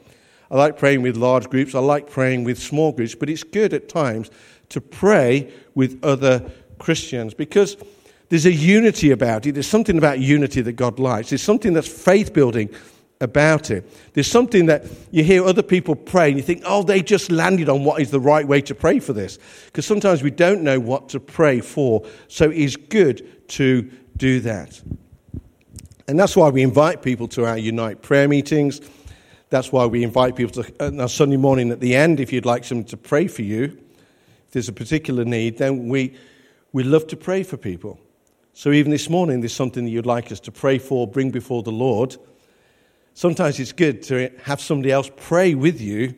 I 0.49 0.55
like 0.55 0.75
praying 0.75 1.03
with 1.03 1.17
large 1.17 1.47
groups. 1.51 1.75
I 1.75 1.81
like 1.81 2.09
praying 2.09 2.45
with 2.45 2.57
small 2.57 2.91
groups. 2.93 3.13
But 3.13 3.29
it's 3.29 3.43
good 3.43 3.75
at 3.75 3.87
times 3.87 4.31
to 4.69 4.81
pray 4.81 5.53
with 5.75 6.03
other 6.03 6.49
Christians 6.79 7.35
because 7.35 7.77
there's 8.29 8.47
a 8.47 8.51
unity 8.51 9.11
about 9.11 9.45
it. 9.45 9.51
There's 9.51 9.67
something 9.67 9.99
about 9.99 10.17
unity 10.17 10.63
that 10.63 10.73
God 10.73 10.97
likes. 10.97 11.29
There's 11.29 11.43
something 11.43 11.73
that's 11.73 11.87
faith 11.87 12.33
building 12.33 12.71
about 13.21 13.71
it. 13.71 13.89
There's 14.13 14.29
something 14.29 14.65
that 14.65 14.85
you 15.11 15.23
hear 15.23 15.45
other 15.45 15.63
people 15.63 15.95
pray 15.95 16.29
and 16.29 16.37
you 16.37 16.43
think, 16.43 16.63
oh, 16.65 16.83
they 16.83 17.01
just 17.01 17.31
landed 17.31 17.69
on 17.69 17.83
what 17.83 18.01
is 18.01 18.11
the 18.11 18.19
right 18.19 18.47
way 18.47 18.61
to 18.61 18.75
pray 18.75 18.99
for 18.99 19.13
this. 19.13 19.39
Because 19.65 19.85
sometimes 19.85 20.21
we 20.21 20.31
don't 20.31 20.61
know 20.63 20.79
what 20.79 21.09
to 21.09 21.19
pray 21.19 21.61
for. 21.61 22.05
So 22.27 22.49
it 22.49 22.57
is 22.57 22.75
good 22.75 23.47
to 23.49 23.89
do 24.17 24.39
that. 24.41 24.81
And 26.07 26.19
that's 26.19 26.35
why 26.35 26.49
we 26.49 26.61
invite 26.61 27.01
people 27.01 27.27
to 27.29 27.45
our 27.45 27.57
Unite 27.57 28.01
prayer 28.01 28.27
meetings. 28.27 28.81
That's 29.49 29.71
why 29.71 29.85
we 29.85 30.03
invite 30.03 30.35
people 30.35 30.63
to, 30.63 31.03
uh, 31.03 31.07
Sunday 31.07 31.37
morning 31.37 31.71
at 31.71 31.79
the 31.79 31.95
end, 31.95 32.19
if 32.19 32.33
you'd 32.33 32.45
like 32.45 32.63
someone 32.63 32.85
to 32.85 32.97
pray 32.97 33.27
for 33.27 33.41
you, 33.41 33.63
if 33.63 34.51
there's 34.51 34.69
a 34.69 34.73
particular 34.73 35.23
need, 35.23 35.57
then 35.57 35.87
we, 35.87 36.15
we 36.73 36.83
love 36.83 37.07
to 37.07 37.17
pray 37.17 37.43
for 37.43 37.57
people. 37.57 37.99
So 38.53 38.71
even 38.71 38.91
this 38.91 39.09
morning, 39.09 39.41
there's 39.41 39.53
something 39.53 39.85
that 39.85 39.91
you'd 39.91 40.05
like 40.05 40.31
us 40.31 40.39
to 40.41 40.51
pray 40.51 40.77
for, 40.77 41.07
bring 41.07 41.31
before 41.31 41.63
the 41.63 41.71
Lord. 41.71 42.17
Sometimes 43.15 43.59
it's 43.59 43.71
good 43.71 44.03
to 44.03 44.29
have 44.43 44.61
somebody 44.61 44.91
else 44.91 45.09
pray 45.15 45.55
with 45.55 45.81
you 45.81 46.13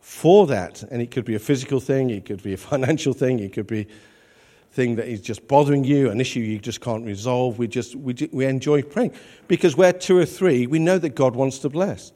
for 0.00 0.46
that. 0.46 0.82
And 0.84 1.02
it 1.02 1.10
could 1.10 1.24
be 1.24 1.34
a 1.34 1.40
physical 1.40 1.80
thing, 1.80 2.10
it 2.10 2.26
could 2.26 2.42
be 2.42 2.52
a 2.52 2.56
financial 2.70 3.12
thing, 3.12 3.40
it 3.40 3.52
could 3.52 3.66
be 3.66 3.80
a 3.80 4.74
thing 4.74 4.94
that 4.96 5.08
is 5.08 5.20
just 5.20 5.48
bothering 5.48 5.82
you, 5.82 6.10
an 6.10 6.20
issue 6.20 6.40
you 6.40 6.58
just 6.58 6.80
can't 6.80 7.04
resolve. 7.04 7.58
We 7.58 7.66
just 7.66 7.96
we, 7.96 8.14
we 8.30 8.44
enjoy 8.44 8.82
praying 8.82 9.14
because 9.48 9.76
where 9.76 9.92
two 9.92 10.16
or 10.18 10.26
three, 10.26 10.68
we 10.68 10.78
know 10.78 10.98
that 10.98 11.16
God 11.16 11.34
wants 11.34 11.58
to 11.60 11.68
bless 11.68 12.12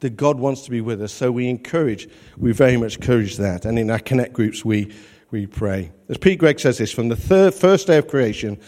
that 0.00 0.16
God 0.16 0.38
wants 0.38 0.62
to 0.62 0.70
be 0.70 0.80
with 0.80 1.00
us. 1.02 1.12
So 1.12 1.30
we 1.30 1.48
encourage, 1.48 2.08
we 2.36 2.52
very 2.52 2.76
much 2.76 2.96
encourage 2.96 3.36
that. 3.36 3.64
And 3.64 3.78
in 3.78 3.90
our 3.90 3.98
connect 3.98 4.32
groups, 4.32 4.64
we, 4.64 4.92
we 5.30 5.46
pray. 5.46 5.92
As 6.08 6.18
Pete 6.18 6.38
Greig 6.38 6.58
says 6.58 6.78
this, 6.78 6.90
from 6.90 7.08
the 7.08 7.16
third, 7.16 7.54
first 7.54 7.86
day 7.86 7.98
of 7.98 8.08
creation 8.08 8.58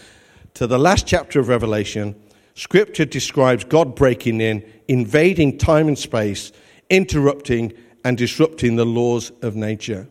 to 0.55 0.67
the 0.67 0.79
last 0.79 1.07
chapter 1.07 1.41
of 1.41 1.49
Revelation, 1.49 2.15
Scripture 2.55 3.05
describes 3.05 3.65
God 3.65 3.95
breaking 3.95 4.41
in, 4.41 4.65
invading 4.89 5.59
time 5.59 5.89
and 5.89 5.99
space, 5.99 6.53
interrupting 6.91 7.73
and 8.05 8.19
disrupting 8.19 8.77
the 8.77 8.85
laws 8.85 9.33
of 9.43 9.57
nature. 9.57 10.09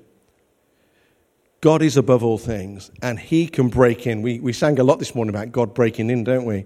God 1.62 1.84
is 1.84 1.96
above 1.96 2.24
all 2.24 2.40
things, 2.40 2.90
and 3.04 3.20
He 3.20 3.48
can 3.48 3.70
break 3.70 4.08
in. 4.08 4.24
We, 4.24 4.40
we 4.40 4.54
sang 4.54 4.80
a 4.80 4.84
lot 4.84 4.98
this 4.98 5.14
morning 5.14 5.34
about 5.34 5.52
God 5.52 5.76
breaking 5.76 6.10
in, 6.10 6.24
don't 6.24 6.46
we? 6.46 6.66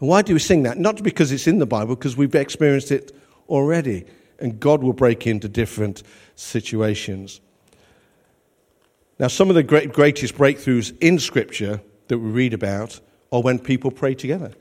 And 0.00 0.08
why 0.08 0.22
do 0.22 0.32
we 0.32 0.40
sing 0.40 0.64
that? 0.64 0.78
Not 0.78 1.00
because 1.04 1.30
it's 1.30 1.46
in 1.46 1.58
the 1.58 1.66
Bible, 1.66 1.94
because 1.94 2.16
we've 2.16 2.34
experienced 2.34 2.90
it 2.90 3.14
already, 3.48 4.04
and 4.40 4.58
God 4.58 4.82
will 4.82 4.92
break 4.92 5.28
into 5.28 5.48
different 5.48 6.02
situations. 6.34 7.40
Now, 9.20 9.28
some 9.28 9.48
of 9.48 9.54
the 9.54 9.62
great, 9.62 9.92
greatest 9.92 10.34
breakthroughs 10.34 10.96
in 11.00 11.20
Scripture 11.20 11.80
that 12.08 12.18
we 12.18 12.28
read 12.28 12.52
about 12.52 12.98
are 13.30 13.42
when 13.42 13.60
people 13.60 13.92
pray 13.92 14.14
together. 14.14 14.52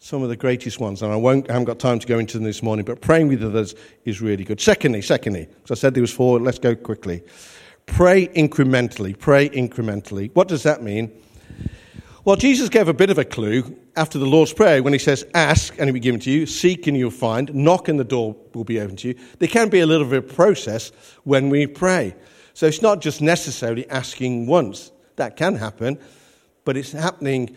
Some 0.00 0.22
of 0.22 0.28
the 0.28 0.36
greatest 0.36 0.78
ones, 0.78 1.02
and 1.02 1.12
I, 1.12 1.16
won't, 1.16 1.50
I 1.50 1.54
haven't 1.54 1.66
got 1.66 1.80
time 1.80 1.98
to 1.98 2.06
go 2.06 2.18
into 2.18 2.38
them 2.38 2.44
this 2.44 2.62
morning, 2.62 2.84
but 2.84 3.00
praying 3.00 3.28
with 3.28 3.42
others 3.42 3.74
is 4.04 4.20
really 4.20 4.44
good. 4.44 4.60
Secondly, 4.60 5.02
secondly, 5.02 5.46
because 5.46 5.78
I 5.78 5.80
said 5.80 5.94
there 5.94 6.02
was 6.02 6.12
four, 6.12 6.38
let's 6.38 6.58
go 6.58 6.76
quickly. 6.76 7.22
Pray 7.86 8.28
incrementally. 8.28 9.18
Pray 9.18 9.48
incrementally. 9.48 10.30
What 10.34 10.46
does 10.46 10.62
that 10.62 10.82
mean? 10.82 11.10
Well, 12.24 12.36
Jesus 12.36 12.68
gave 12.68 12.88
a 12.88 12.94
bit 12.94 13.10
of 13.10 13.18
a 13.18 13.24
clue 13.24 13.76
after 13.96 14.18
the 14.18 14.26
Lord's 14.26 14.52
Prayer 14.52 14.82
when 14.82 14.92
he 14.92 14.98
says, 14.98 15.24
Ask 15.34 15.72
and 15.78 15.88
it 15.88 15.92
will 15.92 15.94
be 15.94 16.00
given 16.00 16.20
to 16.20 16.30
you, 16.30 16.46
seek 16.46 16.86
and 16.86 16.96
you'll 16.96 17.10
find, 17.10 17.52
knock 17.54 17.88
and 17.88 17.98
the 17.98 18.04
door 18.04 18.36
will 18.54 18.64
be 18.64 18.78
open 18.80 18.96
to 18.96 19.08
you. 19.08 19.14
There 19.38 19.48
can 19.48 19.68
be 19.68 19.80
a 19.80 19.86
little 19.86 20.06
bit 20.06 20.18
of 20.18 20.30
a 20.30 20.34
process 20.34 20.92
when 21.24 21.48
we 21.48 21.66
pray. 21.66 22.14
So 22.54 22.66
it's 22.66 22.82
not 22.82 23.00
just 23.00 23.22
necessarily 23.22 23.88
asking 23.88 24.46
once. 24.46 24.92
That 25.16 25.36
can 25.36 25.56
happen, 25.56 25.98
but 26.64 26.76
it's 26.76 26.92
happening 26.92 27.56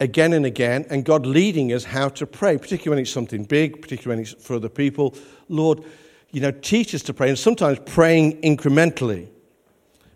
again 0.00 0.32
and 0.32 0.44
again, 0.44 0.84
and 0.90 1.04
God 1.04 1.26
leading 1.26 1.72
us 1.72 1.84
how 1.84 2.08
to 2.10 2.26
pray, 2.26 2.58
particularly 2.58 2.90
when 2.90 2.98
it's 3.02 3.10
something 3.10 3.44
big, 3.44 3.80
particularly 3.80 4.20
when 4.20 4.26
it's 4.26 4.44
for 4.44 4.56
other 4.56 4.68
people. 4.68 5.14
Lord, 5.48 5.84
you 6.32 6.40
know, 6.40 6.50
teach 6.50 6.94
us 6.94 7.02
to 7.02 7.14
pray, 7.14 7.28
and 7.28 7.38
sometimes 7.38 7.78
praying 7.86 8.40
incrementally. 8.42 9.28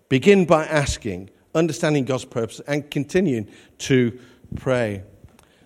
Begin 0.09 0.45
by 0.45 0.65
asking, 0.67 1.31
understanding 1.55 2.05
God's 2.05 2.25
purpose, 2.25 2.61
and 2.67 2.91
continuing 2.91 3.49
to 3.79 4.19
pray. 4.57 5.03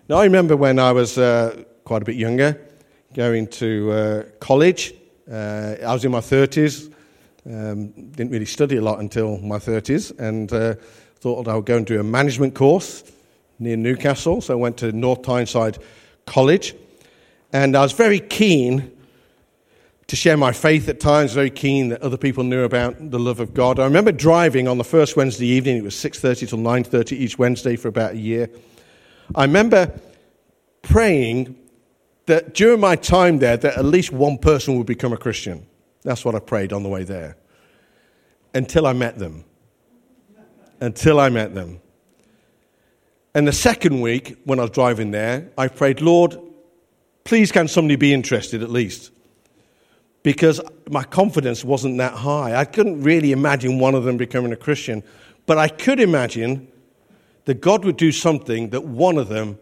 Now, 0.07 0.17
I 0.17 0.25
remember 0.25 0.55
when 0.55 0.77
I 0.77 0.91
was 0.91 1.17
uh, 1.17 1.63
quite 1.83 2.01
a 2.01 2.05
bit 2.05 2.15
younger, 2.15 2.59
going 3.13 3.47
to 3.47 3.91
uh, 3.91 4.23
college. 4.39 4.93
Uh, 5.31 5.75
I 5.85 5.93
was 5.93 6.03
in 6.05 6.11
my 6.11 6.19
30s, 6.19 6.93
um, 7.45 7.87
didn't 7.87 8.31
really 8.31 8.45
study 8.45 8.77
a 8.77 8.81
lot 8.81 8.99
until 8.99 9.37
my 9.39 9.57
30s, 9.57 10.17
and 10.19 10.51
uh, 10.51 10.75
thought 11.19 11.47
I 11.47 11.55
would 11.55 11.65
go 11.65 11.77
and 11.77 11.85
do 11.85 11.99
a 11.99 12.03
management 12.03 12.55
course 12.55 13.03
near 13.61 13.77
Newcastle. 13.77 14.41
So 14.41 14.53
I 14.53 14.57
went 14.57 14.77
to 14.77 14.91
North 14.91 15.21
Tyneside 15.21 15.77
College, 16.25 16.75
and 17.53 17.75
I 17.75 17.81
was 17.81 17.93
very 17.93 18.19
keen 18.19 18.91
to 20.07 20.15
share 20.17 20.35
my 20.35 20.51
faith 20.51 20.89
at 20.89 20.99
times, 20.99 21.33
very 21.33 21.49
keen 21.49 21.87
that 21.89 22.01
other 22.01 22.17
people 22.17 22.43
knew 22.43 22.63
about 22.63 23.11
the 23.11 23.19
love 23.19 23.39
of 23.39 23.53
God. 23.53 23.79
I 23.79 23.85
remember 23.85 24.11
driving 24.11 24.67
on 24.67 24.77
the 24.77 24.83
first 24.83 25.15
Wednesday 25.15 25.47
evening, 25.47 25.77
it 25.77 25.83
was 25.83 25.95
6.30 25.95 26.49
till 26.49 26.57
9.30 26.57 27.13
each 27.13 27.39
Wednesday 27.39 27.77
for 27.77 27.87
about 27.87 28.13
a 28.13 28.17
year. 28.17 28.49
I 29.35 29.43
remember 29.43 29.97
praying 30.81 31.55
that 32.25 32.53
during 32.53 32.79
my 32.79 32.95
time 32.95 33.39
there, 33.39 33.55
that 33.55 33.77
at 33.77 33.85
least 33.85 34.11
one 34.11 34.37
person 34.37 34.77
would 34.77 34.87
become 34.87 35.13
a 35.13 35.17
Christian. 35.17 35.65
That's 36.03 36.25
what 36.25 36.35
I 36.35 36.39
prayed 36.39 36.73
on 36.73 36.83
the 36.83 36.89
way 36.89 37.03
there. 37.03 37.37
Until 38.53 38.87
I 38.87 38.93
met 38.93 39.17
them. 39.17 39.45
Until 40.81 41.19
I 41.19 41.29
met 41.29 41.55
them. 41.55 41.79
And 43.33 43.47
the 43.47 43.53
second 43.53 44.01
week, 44.01 44.37
when 44.43 44.59
I 44.59 44.63
was 44.63 44.71
driving 44.71 45.11
there, 45.11 45.49
I 45.57 45.67
prayed, 45.67 46.01
Lord, 46.01 46.37
please 47.23 47.51
can 47.51 47.67
somebody 47.67 47.95
be 47.95 48.13
interested 48.13 48.61
at 48.61 48.69
least? 48.69 49.11
because 50.23 50.61
my 50.89 51.03
confidence 51.03 51.63
wasn't 51.63 51.97
that 51.97 52.13
high. 52.13 52.55
I 52.55 52.65
couldn't 52.65 53.01
really 53.01 53.31
imagine 53.31 53.79
one 53.79 53.95
of 53.95 54.03
them 54.03 54.17
becoming 54.17 54.51
a 54.51 54.57
Christian, 54.57 55.03
but 55.45 55.57
I 55.57 55.67
could 55.67 55.99
imagine 55.99 56.67
that 57.45 57.61
God 57.61 57.83
would 57.85 57.97
do 57.97 58.11
something 58.11 58.69
that 58.69 58.83
one 58.83 59.17
of 59.17 59.29
them 59.29 59.57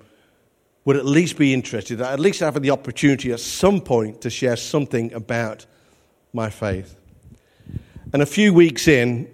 would 0.84 0.98
at 0.98 1.06
least 1.06 1.38
be 1.38 1.54
interested, 1.54 2.02
at 2.02 2.20
least 2.20 2.40
have 2.42 2.62
the 2.62 2.72
opportunity 2.72 3.32
at 3.32 3.40
some 3.40 3.80
point 3.80 4.22
to 4.22 4.30
share 4.30 4.56
something 4.56 5.14
about 5.14 5.66
my 6.34 6.50
faith. 6.50 6.96
And 8.12 8.22
a 8.22 8.26
few 8.26 8.54
weeks 8.54 8.88
in, 8.88 9.34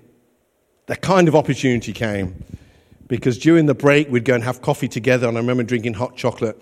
that 0.87 1.01
kind 1.01 1.27
of 1.27 1.35
opportunity 1.35 1.93
came 1.93 2.43
because 3.07 3.37
during 3.37 3.65
the 3.65 3.75
break 3.75 4.09
we'd 4.09 4.25
go 4.25 4.35
and 4.35 4.43
have 4.43 4.61
coffee 4.61 4.87
together, 4.87 5.27
and 5.27 5.37
I 5.37 5.41
remember 5.41 5.63
drinking 5.63 5.93
hot 5.93 6.15
chocolate. 6.15 6.61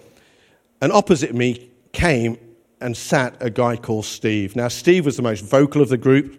And 0.81 0.91
opposite 0.91 1.33
me 1.33 1.69
came 1.93 2.37
and 2.81 2.97
sat 2.97 3.35
a 3.39 3.49
guy 3.49 3.77
called 3.77 4.05
Steve. 4.05 4.55
Now, 4.55 4.67
Steve 4.67 5.05
was 5.05 5.15
the 5.15 5.23
most 5.23 5.41
vocal 5.45 5.81
of 5.81 5.89
the 5.89 5.97
group. 5.97 6.37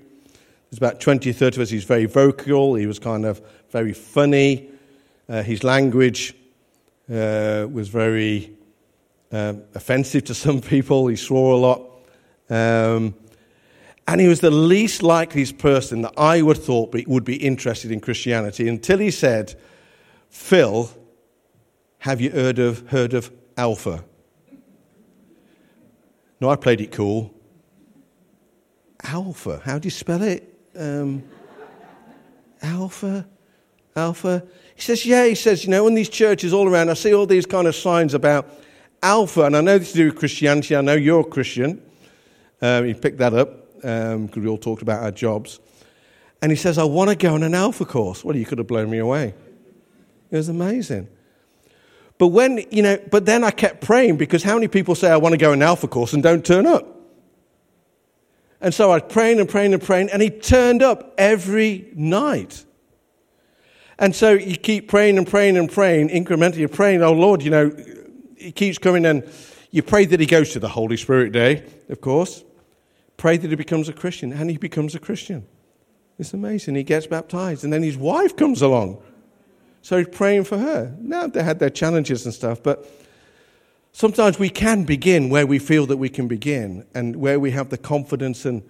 There's 0.70 0.78
about 0.78 1.00
20 1.00 1.30
or 1.30 1.32
30 1.32 1.56
of 1.56 1.62
us. 1.62 1.70
He's 1.70 1.84
very 1.84 2.04
vocal. 2.04 2.74
He 2.74 2.86
was 2.86 2.98
kind 2.98 3.24
of 3.24 3.40
very 3.70 3.94
funny. 3.94 4.68
Uh, 5.28 5.42
his 5.42 5.64
language 5.64 6.34
uh, 7.10 7.66
was 7.70 7.88
very 7.88 8.52
um, 9.32 9.62
offensive 9.74 10.24
to 10.24 10.34
some 10.34 10.60
people. 10.60 11.06
He 11.06 11.16
swore 11.16 11.54
a 11.54 11.56
lot. 11.56 11.80
Um, 12.50 13.14
and 14.06 14.20
he 14.20 14.28
was 14.28 14.40
the 14.40 14.50
least 14.50 15.02
likely 15.02 15.50
person 15.52 16.02
that 16.02 16.12
I 16.18 16.42
would 16.42 16.58
thought 16.58 16.94
would 17.06 17.24
be 17.24 17.36
interested 17.36 17.90
in 17.90 18.00
Christianity 18.00 18.68
until 18.68 18.98
he 18.98 19.10
said, 19.10 19.54
Phil, 20.34 20.90
have 21.98 22.20
you 22.20 22.30
heard 22.30 22.58
of, 22.58 22.88
heard 22.88 23.14
of 23.14 23.30
Alpha? 23.56 24.04
No, 26.40 26.50
I 26.50 26.56
played 26.56 26.80
it 26.80 26.90
cool. 26.90 27.32
Alpha. 29.04 29.62
How 29.64 29.78
do 29.78 29.86
you 29.86 29.92
spell 29.92 30.22
it? 30.22 30.52
Um, 30.76 31.22
alpha? 32.60 33.26
Alpha? 33.94 34.44
He 34.74 34.82
says, 34.82 35.06
yeah, 35.06 35.24
he 35.24 35.36
says, 35.36 35.64
you 35.64 35.70
know, 35.70 35.86
in 35.86 35.94
these 35.94 36.08
churches 36.08 36.52
all 36.52 36.68
around, 36.68 36.90
I 36.90 36.94
see 36.94 37.14
all 37.14 37.26
these 37.26 37.46
kind 37.46 37.68
of 37.68 37.76
signs 37.76 38.12
about 38.12 38.52
Alpha, 39.02 39.42
and 39.42 39.56
I 39.56 39.60
know 39.60 39.78
this 39.78 39.92
to 39.92 39.98
do 39.98 40.06
with 40.06 40.16
Christianity. 40.16 40.74
I 40.74 40.80
know 40.80 40.94
you're 40.94 41.20
a 41.20 41.24
Christian. 41.24 41.80
Um, 42.60 42.84
he 42.86 42.92
picked 42.92 43.18
that 43.18 43.34
up 43.34 43.72
because 43.76 44.14
um, 44.14 44.30
we 44.34 44.48
all 44.48 44.58
talked 44.58 44.82
about 44.82 45.04
our 45.04 45.12
jobs. 45.12 45.60
And 46.42 46.50
he 46.50 46.56
says, 46.56 46.76
I 46.76 46.84
want 46.84 47.08
to 47.10 47.16
go 47.16 47.34
on 47.34 47.44
an 47.44 47.54
Alpha 47.54 47.84
course. 47.84 48.24
Well, 48.24 48.36
you 48.36 48.44
could 48.44 48.58
have 48.58 48.66
blown 48.66 48.90
me 48.90 48.98
away. 48.98 49.34
It 50.30 50.36
was 50.36 50.48
amazing. 50.48 51.08
But 52.18 52.28
when, 52.28 52.64
you 52.70 52.82
know, 52.82 52.98
but 53.10 53.26
then 53.26 53.44
I 53.44 53.50
kept 53.50 53.80
praying 53.80 54.16
because 54.16 54.42
how 54.42 54.54
many 54.54 54.68
people 54.68 54.94
say, 54.94 55.10
I 55.10 55.16
want 55.16 55.32
to 55.32 55.36
go 55.38 55.52
an 55.52 55.62
alpha 55.62 55.88
course 55.88 56.12
and 56.12 56.22
don't 56.22 56.44
turn 56.44 56.66
up? 56.66 56.86
And 58.60 58.72
so 58.72 58.90
I 58.90 58.94
was 58.94 59.12
praying 59.12 59.40
and 59.40 59.48
praying 59.48 59.74
and 59.74 59.82
praying, 59.82 60.10
and 60.10 60.22
he 60.22 60.30
turned 60.30 60.82
up 60.82 61.14
every 61.18 61.90
night. 61.94 62.64
And 63.98 64.14
so 64.14 64.32
you 64.32 64.56
keep 64.56 64.88
praying 64.88 65.18
and 65.18 65.26
praying 65.26 65.56
and 65.56 65.70
praying, 65.70 66.08
incrementally 66.08 66.58
you're 66.58 66.68
praying, 66.68 67.02
oh 67.02 67.12
Lord, 67.12 67.42
you 67.42 67.50
know, 67.50 67.76
he 68.36 68.52
keeps 68.52 68.78
coming 68.78 69.04
and 69.06 69.28
you 69.70 69.82
pray 69.82 70.04
that 70.04 70.20
he 70.20 70.26
goes 70.26 70.50
to 70.52 70.60
the 70.60 70.68
Holy 70.68 70.96
Spirit 70.96 71.32
Day, 71.32 71.64
of 71.88 72.00
course. 72.00 72.44
Pray 73.16 73.36
that 73.36 73.50
he 73.50 73.56
becomes 73.56 73.88
a 73.88 73.92
Christian, 73.92 74.32
and 74.32 74.48
he 74.48 74.56
becomes 74.56 74.94
a 74.94 75.00
Christian. 75.00 75.46
It's 76.18 76.32
amazing. 76.32 76.76
He 76.76 76.84
gets 76.84 77.08
baptized, 77.08 77.64
and 77.64 77.72
then 77.72 77.82
his 77.82 77.96
wife 77.96 78.36
comes 78.36 78.62
along. 78.62 79.02
So 79.84 80.02
praying 80.02 80.44
for 80.44 80.56
her. 80.56 80.96
Now 80.98 81.26
they 81.26 81.42
had 81.42 81.58
their 81.58 81.68
challenges 81.68 82.24
and 82.24 82.32
stuff, 82.32 82.62
but 82.62 82.90
sometimes 83.92 84.38
we 84.38 84.48
can 84.48 84.84
begin 84.84 85.28
where 85.28 85.46
we 85.46 85.58
feel 85.58 85.84
that 85.88 85.98
we 85.98 86.08
can 86.08 86.26
begin 86.26 86.86
and 86.94 87.16
where 87.16 87.38
we 87.38 87.50
have 87.50 87.68
the 87.68 87.76
confidence 87.76 88.46
and 88.46 88.62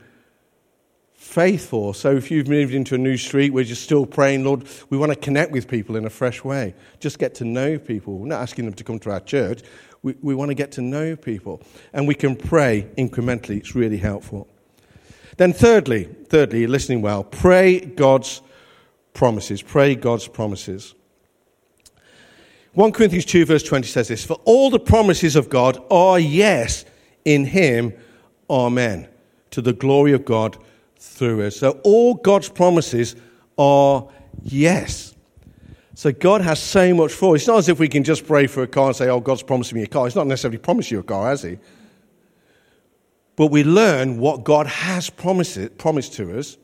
faith 1.14 1.68
for. 1.68 1.94
So 1.94 2.16
if 2.16 2.32
you've 2.32 2.48
moved 2.48 2.74
into 2.74 2.96
a 2.96 2.98
new 2.98 3.16
street 3.16 3.52
where 3.52 3.62
you're 3.62 3.76
still 3.76 4.06
praying, 4.06 4.42
Lord, 4.42 4.66
we 4.90 4.98
want 4.98 5.12
to 5.12 5.16
connect 5.16 5.52
with 5.52 5.68
people 5.68 5.94
in 5.94 6.04
a 6.04 6.10
fresh 6.10 6.42
way. 6.42 6.74
Just 6.98 7.20
get 7.20 7.36
to 7.36 7.44
know 7.44 7.78
people. 7.78 8.18
We're 8.18 8.26
not 8.26 8.42
asking 8.42 8.64
them 8.64 8.74
to 8.74 8.82
come 8.82 8.98
to 8.98 9.12
our 9.12 9.20
church. 9.20 9.62
We, 10.02 10.16
we 10.20 10.34
want 10.34 10.48
to 10.48 10.56
get 10.56 10.72
to 10.72 10.82
know 10.82 11.14
people. 11.14 11.62
And 11.92 12.08
we 12.08 12.16
can 12.16 12.34
pray 12.34 12.88
incrementally. 12.98 13.58
It's 13.58 13.76
really 13.76 13.98
helpful. 13.98 14.48
Then 15.36 15.52
thirdly, 15.52 16.08
thirdly, 16.26 16.66
listening 16.66 17.02
well, 17.02 17.22
pray 17.22 17.78
God's 17.78 18.42
promises. 19.12 19.62
Pray 19.62 19.94
God's 19.94 20.26
promises. 20.26 20.92
1 22.74 22.90
Corinthians 22.90 23.24
2, 23.24 23.44
verse 23.44 23.62
20 23.62 23.86
says 23.86 24.08
this 24.08 24.24
For 24.24 24.40
all 24.44 24.68
the 24.68 24.80
promises 24.80 25.36
of 25.36 25.48
God 25.48 25.82
are 25.90 26.18
yes 26.18 26.84
in 27.24 27.44
Him, 27.44 27.94
Amen, 28.50 29.08
to 29.50 29.62
the 29.62 29.72
glory 29.72 30.12
of 30.12 30.24
God 30.24 30.56
through 30.98 31.46
us. 31.46 31.56
So 31.56 31.80
all 31.84 32.14
God's 32.14 32.48
promises 32.48 33.14
are 33.56 34.08
yes. 34.42 35.14
So 35.94 36.10
God 36.10 36.40
has 36.40 36.60
so 36.60 36.92
much 36.92 37.12
for 37.12 37.36
us. 37.36 37.42
It's 37.42 37.48
not 37.48 37.58
as 37.58 37.68
if 37.68 37.78
we 37.78 37.88
can 37.88 38.02
just 38.02 38.26
pray 38.26 38.48
for 38.48 38.64
a 38.64 38.66
car 38.66 38.88
and 38.88 38.96
say, 38.96 39.08
Oh, 39.08 39.20
God's 39.20 39.44
promised 39.44 39.72
me 39.72 39.84
a 39.84 39.86
car. 39.86 40.06
He's 40.06 40.16
not 40.16 40.26
necessarily 40.26 40.58
promised 40.58 40.90
you 40.90 40.98
a 40.98 41.04
car, 41.04 41.28
has 41.28 41.42
He? 41.42 41.58
But 43.36 43.48
we 43.48 43.62
learn 43.62 44.18
what 44.18 44.42
God 44.42 44.66
has 44.66 45.10
promised, 45.10 45.78
promised 45.78 46.14
to 46.14 46.36
us 46.38 46.56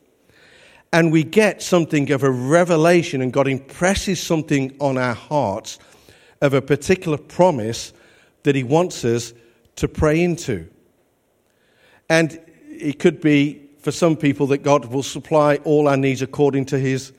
and 0.93 1.13
we 1.13 1.23
get 1.23 1.63
something 1.63 2.11
of 2.11 2.25
a 2.25 2.31
revelation, 2.31 3.23
and 3.23 3.33
God 3.33 3.47
impresses 3.47 4.21
something 4.21 4.77
on 4.81 4.99
our 4.99 5.15
hearts 5.15 5.79
of 6.41 6.55
a 6.55 6.63
particular 6.63 7.19
promise 7.19 7.93
that 8.43 8.55
He 8.55 8.63
wants 8.63 9.05
us 9.05 9.33
to 9.77 9.89
pray 9.89 10.23
into. 10.23 10.69
And 12.09 12.41
it 12.69 12.99
could 12.99 13.21
be 13.21 13.69
for 13.79 13.93
some 13.93 14.17
people 14.17 14.47
that 14.49 14.59
God 14.59 14.87
will 14.87 15.03
supply 15.03 15.57
all 15.65 15.89
our 15.89 15.97
needs 15.97 16.23
according 16.23 16.67
to 16.67 16.79
His 16.79 17.13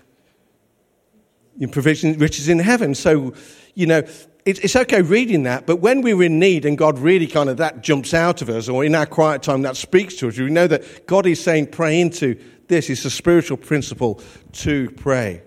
provision, 1.72 2.18
riches 2.18 2.50
in 2.50 2.60
heaven. 2.60 2.96
So, 2.96 3.34
you 3.76 3.86
know, 3.86 4.04
it's 4.44 4.76
okay 4.76 5.04
reading 5.04 5.44
that, 5.44 5.68
but 5.68 5.76
when 5.78 6.02
we're 6.02 6.24
in 6.24 6.40
need 6.40 6.66
and 6.66 6.76
God 6.76 6.98
really 6.98 7.28
kind 7.28 7.48
of 7.48 7.58
that 7.58 7.84
jumps 7.84 8.12
out 8.12 8.42
of 8.42 8.50
us, 8.50 8.68
or 8.68 8.84
in 8.84 8.96
our 8.96 9.06
quiet 9.06 9.44
time 9.44 9.62
that 9.62 9.78
speaks 9.78 10.16
to 10.16 10.30
us, 10.30 10.40
we 10.40 10.50
know 10.50 10.66
that 10.66 11.06
God 11.06 11.28
is 11.28 11.40
saying, 11.40 11.68
pray 11.68 12.02
into 12.02 12.42
this. 12.68 12.90
It's 12.90 13.06
a 13.06 13.12
spiritual 13.12 13.58
principle 13.58 14.20
to 14.54 14.90
pray. 14.92 15.44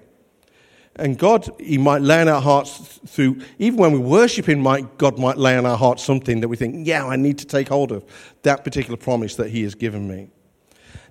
And 0.96 1.18
God, 1.18 1.50
He 1.58 1.78
might 1.78 2.02
lay 2.02 2.20
on 2.20 2.28
our 2.28 2.40
hearts 2.40 3.00
through, 3.06 3.40
even 3.58 3.78
when 3.78 3.92
we 3.92 3.98
worship 3.98 4.48
Him, 4.48 4.60
might, 4.60 4.98
God 4.98 5.18
might 5.18 5.38
lay 5.38 5.56
on 5.56 5.66
our 5.66 5.76
hearts 5.76 6.04
something 6.04 6.40
that 6.40 6.48
we 6.48 6.56
think, 6.56 6.86
yeah, 6.86 7.06
I 7.06 7.16
need 7.16 7.38
to 7.38 7.46
take 7.46 7.68
hold 7.68 7.92
of 7.92 8.04
that 8.42 8.64
particular 8.64 8.96
promise 8.96 9.36
that 9.36 9.50
He 9.50 9.62
has 9.64 9.74
given 9.74 10.08
me. 10.08 10.28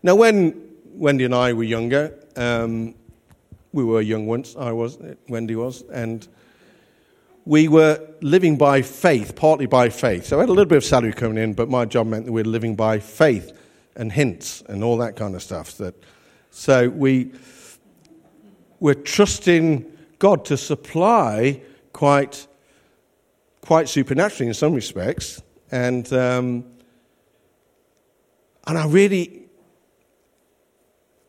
Now, 0.02 0.16
when 0.16 0.54
Wendy 0.94 1.26
and 1.26 1.36
I 1.36 1.54
were 1.54 1.64
younger, 1.64 2.18
Um, 2.36 2.96
we 3.74 3.84
were 3.84 4.02
young 4.02 4.28
once, 4.28 4.56
I 4.56 4.72
was, 4.72 4.98
Wendy 5.28 5.56
was, 5.56 5.84
and 5.92 6.28
we 7.46 7.68
were 7.68 8.00
living 8.22 8.58
by 8.58 8.82
faith, 8.84 9.36
partly 9.36 9.66
by 9.66 9.90
faith. 9.90 10.26
So 10.26 10.38
I 10.38 10.42
had 10.42 10.50
a 10.50 10.52
little 10.52 10.70
bit 10.70 10.78
of 10.78 10.84
salary 10.84 11.14
coming 11.14 11.38
in, 11.44 11.54
but 11.54 11.70
my 11.70 11.86
job 11.86 12.08
meant 12.08 12.26
that 12.26 12.32
we 12.32 12.42
were 12.44 12.50
living 12.50 12.76
by 12.76 13.00
faith 13.00 13.52
and 13.96 14.12
hints 14.12 14.64
and 14.70 14.84
all 14.84 14.98
that 14.98 15.16
kind 15.16 15.36
of 15.36 15.42
stuff. 15.42 15.78
That, 15.78 15.96
so 16.52 16.90
we 16.90 17.32
we're 18.84 18.94
trusting 18.94 19.90
God 20.20 20.44
to 20.44 20.58
supply 20.58 21.62
quite, 21.94 22.48
quite 23.62 23.88
supernaturally 23.88 24.50
in 24.50 24.54
some 24.54 24.74
respects. 24.74 25.42
And, 25.72 26.12
um, 26.12 26.66
and 28.68 28.78
I 28.78 28.86
really 28.88 29.44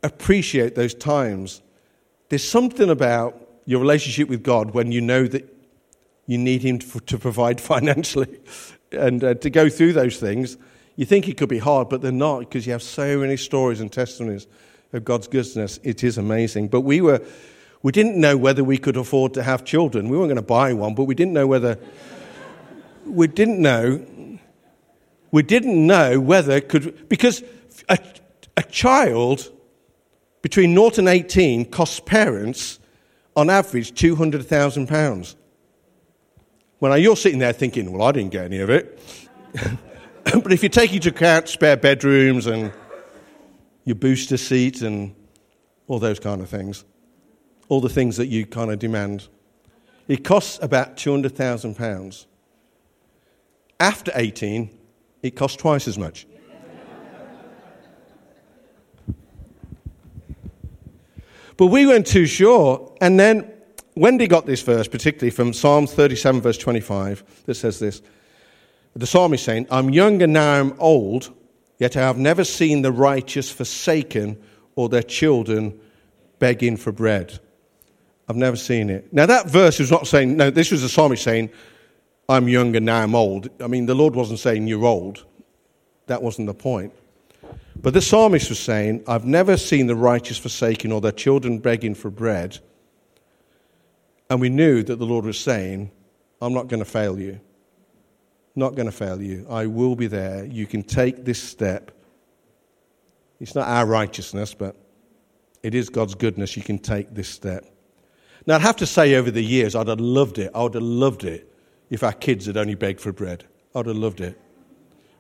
appreciate 0.03 0.75
those 0.75 0.95
times. 0.95 1.63
There's 2.29 2.43
something 2.43 2.91
about 2.91 3.41
your 3.67 3.79
relationship 3.79 4.29
with 4.29 4.43
God 4.43 4.73
when 4.73 4.91
you 4.91 5.01
know 5.01 5.29
that 5.29 5.49
you 6.27 6.39
need 6.39 6.63
Him 6.63 6.81
to, 6.81 6.99
to 6.99 7.19
provide 7.19 7.61
financially 7.73 8.41
and 8.91 9.23
uh, 9.23 9.35
to 9.35 9.49
go 9.49 9.69
through 9.69 9.93
those 9.93 10.19
things. 10.19 10.57
You 10.97 11.07
think 11.07 11.29
it 11.29 11.37
could 11.37 11.51
be 11.51 11.59
hard, 11.59 11.89
but 11.89 12.03
they're 12.03 12.11
not 12.11 12.41
because 12.41 12.67
you 12.67 12.73
have 12.73 12.83
so 12.83 13.17
many 13.19 13.37
stories 13.37 13.81
and 13.81 13.93
testimonies 13.93 14.49
of 14.95 15.05
God's 15.05 15.27
goodness. 15.27 15.79
It 15.83 16.05
is 16.05 16.17
amazing. 16.17 16.69
But 16.69 16.83
we 16.83 17.01
were, 17.01 17.21
we 17.83 17.93
didn't 17.93 18.19
know 18.19 18.37
whether 18.37 18.65
we 18.65 18.79
could 18.79 18.97
afford 18.97 19.35
to 19.35 19.43
have 19.43 19.65
children. 19.65 20.09
We 20.09 20.17
weren't 20.17 20.29
going 20.29 20.37
to 20.37 20.43
buy 20.43 20.73
one, 20.73 20.95
but 20.95 21.05
we 21.05 21.15
didn't 21.15 21.35
know 21.35 21.47
whether, 21.47 21.79
we 23.05 23.27
didn't 23.27 23.61
know, 23.61 24.05
we 25.31 25.43
didn't 25.43 25.87
know 25.87 26.21
whether 26.21 26.61
could, 26.61 27.09
because 27.09 27.43
a, 27.89 27.99
a 28.57 28.63
child 28.63 29.51
between 30.43 30.75
0 30.75 30.93
and 30.99 31.09
18 31.09 31.67
costs 31.67 32.01
parents 32.01 32.79
on 33.37 33.51
average 33.51 33.93
£200,000. 33.93 35.35
Well, 36.81 36.99
you're 36.99 37.17
sitting 37.17 37.39
there 37.39 37.53
thinking, 37.53 37.93
well, 37.93 38.07
I 38.07 38.13
didn't 38.13 38.31
get 38.31 38.45
any 38.45 38.61
of 38.61 38.71
it. 38.71 39.01
but 40.25 40.53
if 40.53 40.63
you 40.63 40.69
take 40.69 40.93
into 40.93 41.09
account 41.09 41.49
spare 41.49 41.77
bedrooms 41.77 42.47
and 42.47 42.73
your 43.85 43.97
booster 43.97 44.37
seat 44.37 44.83
and 44.83 45.15
all 45.87 45.99
those 45.99 46.19
kind 46.19 46.41
of 46.41 46.49
things, 46.49 46.85
all 47.69 47.81
the 47.81 47.89
things 47.89 48.17
that 48.17 48.27
you 48.27 48.47
kind 48.47 48.71
of 48.71 48.79
demand, 48.79 49.29
it 50.09 50.25
costs 50.25 50.59
about 50.63 50.97
£200,000. 50.97 52.27
After 53.81 54.13
18, 54.15 54.71
it 55.23 55.37
costs 55.37 55.57
twice 55.57 55.89
as 55.89 55.99
much. 55.99 56.27
but 61.57 61.67
we 61.67 61.87
weren't 61.87 62.07
too 62.07 62.27
sure. 62.27 62.95
And 63.01 63.19
then 63.19 63.51
Wendy 63.97 64.27
got 64.27 64.47
this 64.47 64.63
verse, 64.63 64.89
particularly 64.89 65.31
from 65.31 65.53
Psalm 65.53 65.87
37, 65.87 66.41
verse 66.41 66.59
25, 66.59 67.45
that 67.47 67.55
says 67.55 67.79
this 67.79 68.03
the 68.97 69.07
psalmist 69.07 69.45
saying, 69.45 69.67
I'm 69.71 69.91
young 69.91 70.23
and 70.23 70.33
now 70.33 70.61
I'm 70.61 70.75
old, 70.79 71.33
yet 71.79 71.97
I 71.97 72.01
have 72.01 72.19
never 72.19 72.45
seen 72.45 72.83
the 72.83 72.93
righteous 72.93 73.51
forsaken 73.51 74.41
or 74.77 74.89
their 74.89 75.03
children 75.03 75.79
begging 76.39 76.77
for 76.77 76.93
bread. 76.93 77.39
I've 78.29 78.37
never 78.37 78.57
seen 78.57 78.91
it. 78.91 79.13
Now, 79.13 79.27
that 79.27 79.49
verse 79.49 79.81
is 79.81 79.91
not 79.91 80.07
saying, 80.07 80.37
no, 80.37 80.51
this 80.51 80.71
was 80.71 80.83
the 80.83 80.89
psalmist 80.89 81.23
saying, 81.23 81.51
I'm 82.29 82.49
young 82.49 82.75
and 82.75 82.87
now 82.87 83.03
I'm 83.03 83.15
old. 83.15 83.51
I 83.61 83.67
mean, 83.67 83.87
the 83.87 83.95
Lord 83.95 84.15
wasn't 84.15 84.39
saying 84.39 84.67
you're 84.67 84.85
old. 84.85 85.25
That 86.07 86.23
wasn't 86.23 86.47
the 86.47 86.55
point. 86.55 86.93
But 87.77 87.93
the 87.93 88.01
psalmist 88.01 88.49
was 88.49 88.59
saying, 88.59 89.05
I've 89.07 89.27
never 89.27 89.57
seen 89.57 89.87
the 89.87 89.97
righteous 89.97 90.39
forsaken 90.39 90.91
or 90.91 91.01
their 91.01 91.13
children 91.13 91.59
begging 91.59 91.95
for 91.95 92.11
bread. 92.11 92.59
And 94.31 94.41
we 94.41 94.49
knew 94.49 94.83
that 94.83 94.97
the 94.97 95.05
Lord 95.05 95.27
was 95.27 95.39
saying, 95.39 95.91
I'm 96.41 96.55
not 96.55 96.69
going 96.69 96.83
to 96.83 96.91
fail 96.91 97.19
you 97.19 97.41
not 98.57 98.75
going 98.75 98.87
to 98.87 98.93
fail 98.93 99.21
you. 99.21 99.47
I 99.49 99.67
will 99.67 99.97
be 99.97 100.07
there. 100.07 100.45
You 100.45 100.67
can 100.67 100.83
take 100.83 101.25
this 101.25 101.43
step. 101.43 101.91
It's 103.41 103.55
not 103.55 103.69
our 103.69 103.85
righteousness, 103.85 104.55
but 104.55 104.77
it 105.63 105.75
is 105.75 105.89
God's 105.89 106.15
goodness. 106.15 106.57
You 106.57 106.63
can 106.63 106.79
take 106.79 107.15
this 107.15 107.29
step. 107.29 107.67
Now, 108.47 108.57
I'd 108.57 108.63
have 108.63 108.77
to 108.77 108.87
say 108.87 109.15
over 109.15 109.31
the 109.31 109.43
years, 109.43 109.75
I'd 109.75 109.89
have 109.89 110.01
loved 110.01 110.39
it. 110.39 110.51
I 110.55 110.63
would 110.63 110.75
have 110.75 110.83
loved 110.83 111.25
it 111.25 111.51
if 111.91 112.03
our 112.03 112.13
kids 112.13 112.47
had 112.47 112.57
only 112.57 112.75
begged 112.75 113.01
for 113.01 113.13
bread. 113.13 113.45
I'd 113.75 113.87
have 113.87 113.97
loved 113.97 114.21
it. 114.21 114.39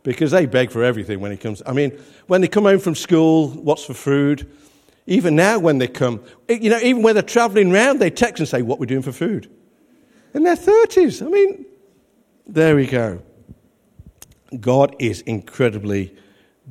Because 0.03 0.33
they 0.33 0.44
beg 0.44 0.70
for 0.70 0.85
everything 0.85 1.20
when 1.20 1.33
it 1.33 1.40
comes. 1.40 1.62
I 1.64 1.73
mean, 1.73 1.99
when 2.27 2.42
they 2.42 2.49
come 2.49 2.64
home 2.64 2.79
from 2.79 2.94
school, 2.94 3.49
what's 3.49 3.85
for 3.85 3.94
food? 3.94 4.51
Even 5.07 5.35
now, 5.35 5.59
when 5.59 5.79
they 5.79 5.88
come, 5.88 6.23
you 6.49 6.68
know, 6.70 6.79
even 6.79 7.03
when 7.03 7.14
they're 7.14 7.23
traveling 7.23 7.73
around, 7.73 7.99
they 7.99 8.11
text 8.11 8.40
and 8.40 8.49
say, 8.49 8.62
What 8.62 8.79
we're 8.79 8.87
doing 8.87 9.03
for 9.03 9.12
food. 9.12 9.51
In 10.35 10.42
their 10.42 10.57
30s. 10.57 11.25
I 11.25 11.31
mean, 11.31 11.64
there 12.47 12.77
we 12.77 12.87
go. 12.87 13.23
God 14.61 14.95
is 14.99 15.23
incredibly 15.23 16.15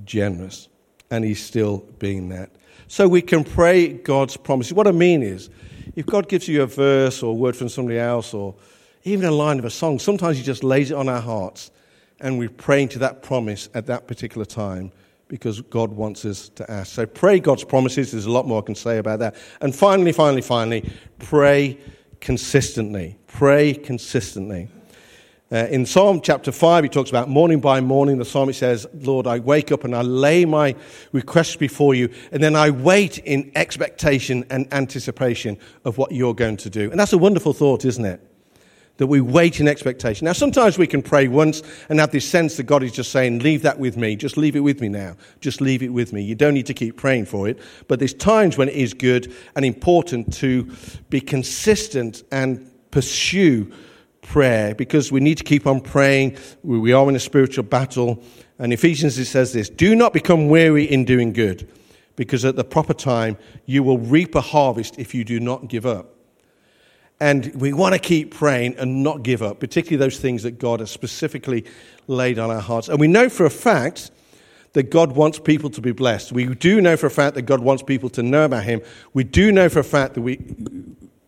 generous, 0.05 0.69
and 1.09 1.25
He's 1.25 1.43
still 1.43 1.79
being 1.99 2.29
that. 2.29 2.51
So 2.87 3.07
we 3.07 3.21
can 3.21 3.43
pray 3.43 3.93
God's 3.93 4.37
promises. 4.37 4.73
What 4.73 4.87
I 4.87 4.91
mean 4.91 5.23
is, 5.23 5.49
if 5.95 6.05
God 6.05 6.29
gives 6.29 6.47
you 6.47 6.61
a 6.61 6.67
verse 6.67 7.23
or 7.23 7.31
a 7.31 7.35
word 7.35 7.55
from 7.55 7.69
somebody 7.69 7.99
else, 7.99 8.33
or 8.33 8.55
even 9.03 9.25
a 9.25 9.31
line 9.31 9.59
of 9.59 9.65
a 9.65 9.69
song, 9.69 9.99
sometimes 9.99 10.37
He 10.37 10.43
just 10.43 10.63
lays 10.63 10.91
it 10.91 10.95
on 10.95 11.09
our 11.09 11.21
hearts, 11.21 11.71
and 12.19 12.37
we're 12.37 12.49
praying 12.49 12.89
to 12.89 12.99
that 12.99 13.23
promise 13.23 13.69
at 13.73 13.87
that 13.87 14.07
particular 14.07 14.45
time 14.45 14.91
because 15.27 15.61
God 15.61 15.91
wants 15.91 16.25
us 16.25 16.49
to 16.49 16.69
ask. 16.69 16.93
So 16.93 17.07
pray 17.07 17.39
God's 17.39 17.63
promises. 17.63 18.11
There's 18.11 18.27
a 18.27 18.31
lot 18.31 18.47
more 18.47 18.61
I 18.61 18.65
can 18.65 18.75
say 18.75 18.99
about 18.99 19.19
that. 19.19 19.35
And 19.61 19.75
finally, 19.75 20.11
finally, 20.11 20.43
finally, 20.43 20.87
pray 21.17 21.79
consistently. 22.21 23.17
Pray 23.25 23.73
consistently. 23.73 24.69
Uh, 25.53 25.67
in 25.69 25.85
Psalm 25.85 26.19
chapter 26.19 26.51
5, 26.51 26.83
he 26.83 26.89
talks 26.89 27.11
about 27.11 27.29
morning 27.29 27.59
by 27.59 27.79
morning. 27.79 28.17
The 28.17 28.25
psalmist 28.25 28.57
says, 28.57 28.87
Lord, 28.91 29.27
I 29.27 29.37
wake 29.37 29.71
up 29.71 29.83
and 29.83 29.95
I 29.95 30.01
lay 30.01 30.45
my 30.45 30.75
requests 31.11 31.55
before 31.55 31.93
you, 31.93 32.09
and 32.31 32.41
then 32.41 32.55
I 32.55 32.71
wait 32.71 33.19
in 33.19 33.51
expectation 33.53 34.45
and 34.49 34.67
anticipation 34.73 35.59
of 35.85 35.99
what 35.99 36.11
you're 36.11 36.33
going 36.33 36.57
to 36.57 36.71
do. 36.71 36.89
And 36.89 36.99
that's 36.99 37.13
a 37.13 37.19
wonderful 37.19 37.53
thought, 37.53 37.85
isn't 37.85 38.03
it? 38.03 38.19
That 38.97 39.05
we 39.05 39.21
wait 39.21 39.59
in 39.59 39.67
expectation. 39.67 40.25
Now, 40.25 40.33
sometimes 40.33 40.79
we 40.79 40.87
can 40.87 41.03
pray 41.03 41.27
once 41.27 41.61
and 41.87 41.99
have 41.99 42.09
this 42.09 42.27
sense 42.27 42.57
that 42.57 42.63
God 42.63 42.81
is 42.81 42.91
just 42.91 43.11
saying, 43.11 43.37
Leave 43.37 43.61
that 43.61 43.77
with 43.77 43.95
me. 43.95 44.15
Just 44.15 44.37
leave 44.37 44.55
it 44.55 44.61
with 44.61 44.81
me 44.81 44.89
now. 44.89 45.17
Just 45.39 45.61
leave 45.61 45.83
it 45.83 45.89
with 45.89 46.13
me. 46.13 46.23
You 46.23 46.33
don't 46.33 46.55
need 46.55 46.65
to 46.65 46.73
keep 46.73 46.97
praying 46.97 47.25
for 47.25 47.47
it. 47.47 47.59
But 47.87 47.99
there's 47.99 48.15
times 48.15 48.57
when 48.57 48.69
it 48.69 48.75
is 48.75 48.95
good 48.95 49.31
and 49.55 49.63
important 49.63 50.33
to 50.35 50.75
be 51.11 51.21
consistent 51.21 52.23
and 52.31 52.71
pursue 52.89 53.71
prayer 54.23 54.73
because 54.73 55.11
we 55.11 55.19
need 55.19 55.37
to 55.37 55.43
keep 55.43 55.67
on 55.67 55.81
praying. 55.81 56.37
We 56.63 56.91
are 56.93 57.07
in 57.09 57.15
a 57.15 57.19
spiritual 57.19 57.63
battle. 57.63 58.23
And 58.57 58.73
Ephesians 58.73 59.17
it 59.17 59.25
says 59.25 59.53
this 59.53 59.69
Do 59.69 59.95
not 59.95 60.13
become 60.13 60.49
weary 60.49 60.85
in 60.85 61.05
doing 61.05 61.33
good, 61.33 61.69
because 62.15 62.45
at 62.45 62.55
the 62.55 62.63
proper 62.63 62.93
time 62.93 63.37
you 63.65 63.83
will 63.83 63.99
reap 63.99 64.35
a 64.35 64.41
harvest 64.41 64.97
if 64.97 65.13
you 65.13 65.23
do 65.23 65.39
not 65.39 65.67
give 65.67 65.85
up. 65.85 66.09
And 67.19 67.53
we 67.55 67.71
want 67.73 67.93
to 67.93 67.99
keep 67.99 68.33
praying 68.33 68.75
and 68.77 69.03
not 69.03 69.23
give 69.23 69.41
up, 69.41 69.59
particularly 69.59 69.97
those 69.97 70.19
things 70.19 70.43
that 70.43 70.59
God 70.59 70.79
has 70.79 70.91
specifically 70.91 71.63
laid 72.07 72.39
on 72.39 72.49
our 72.49 72.59
hearts. 72.59 72.89
And 72.89 72.99
we 72.99 73.07
know 73.07 73.29
for 73.29 73.45
a 73.45 73.49
fact 73.49 74.11
that 74.73 74.89
God 74.89 75.13
wants 75.13 75.39
people 75.39 75.69
to 75.69 75.81
be 75.81 75.91
blessed. 75.91 76.31
We 76.31 76.53
do 76.53 76.81
know 76.81 76.97
for 76.97 77.05
a 77.05 77.11
fact 77.11 77.35
that 77.35 77.43
God 77.43 77.61
wants 77.61 77.83
people 77.83 78.09
to 78.09 78.23
know 78.23 78.45
about 78.45 78.63
Him. 78.63 78.81
We 79.13 79.23
do 79.23 79.51
know 79.51 79.69
for 79.69 79.79
a 79.79 79.83
fact 79.83 80.15
that 80.15 80.21
we, 80.21 80.39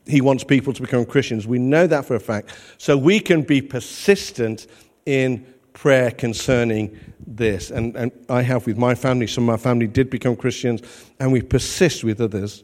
he 0.08 0.22
wants 0.22 0.44
people 0.44 0.74
to 0.74 0.82
become 0.82 1.06
Christians. 1.06 1.48
We 1.48 1.60
know 1.60 1.88
that 1.88 2.06
for 2.06 2.16
a 2.16 2.20
fact. 2.20 2.58
So 2.78 2.98
we 2.98 3.20
can 3.20 3.42
be 3.42 3.62
persistent 3.62 4.68
in 5.06 5.46
prayer 5.74 6.12
concerning 6.12 6.98
this. 7.26 7.72
And, 7.72 7.96
and 7.96 8.12
I 8.30 8.42
have 8.42 8.66
with 8.66 8.78
my 8.78 8.96
family, 8.96 9.28
some 9.28 9.50
of 9.50 9.60
my 9.60 9.62
family 9.62 9.88
did 9.88 10.10
become 10.10 10.36
Christians, 10.36 10.82
and 11.20 11.32
we 11.32 11.42
persist 11.42 12.04
with 12.04 12.22
others. 12.22 12.64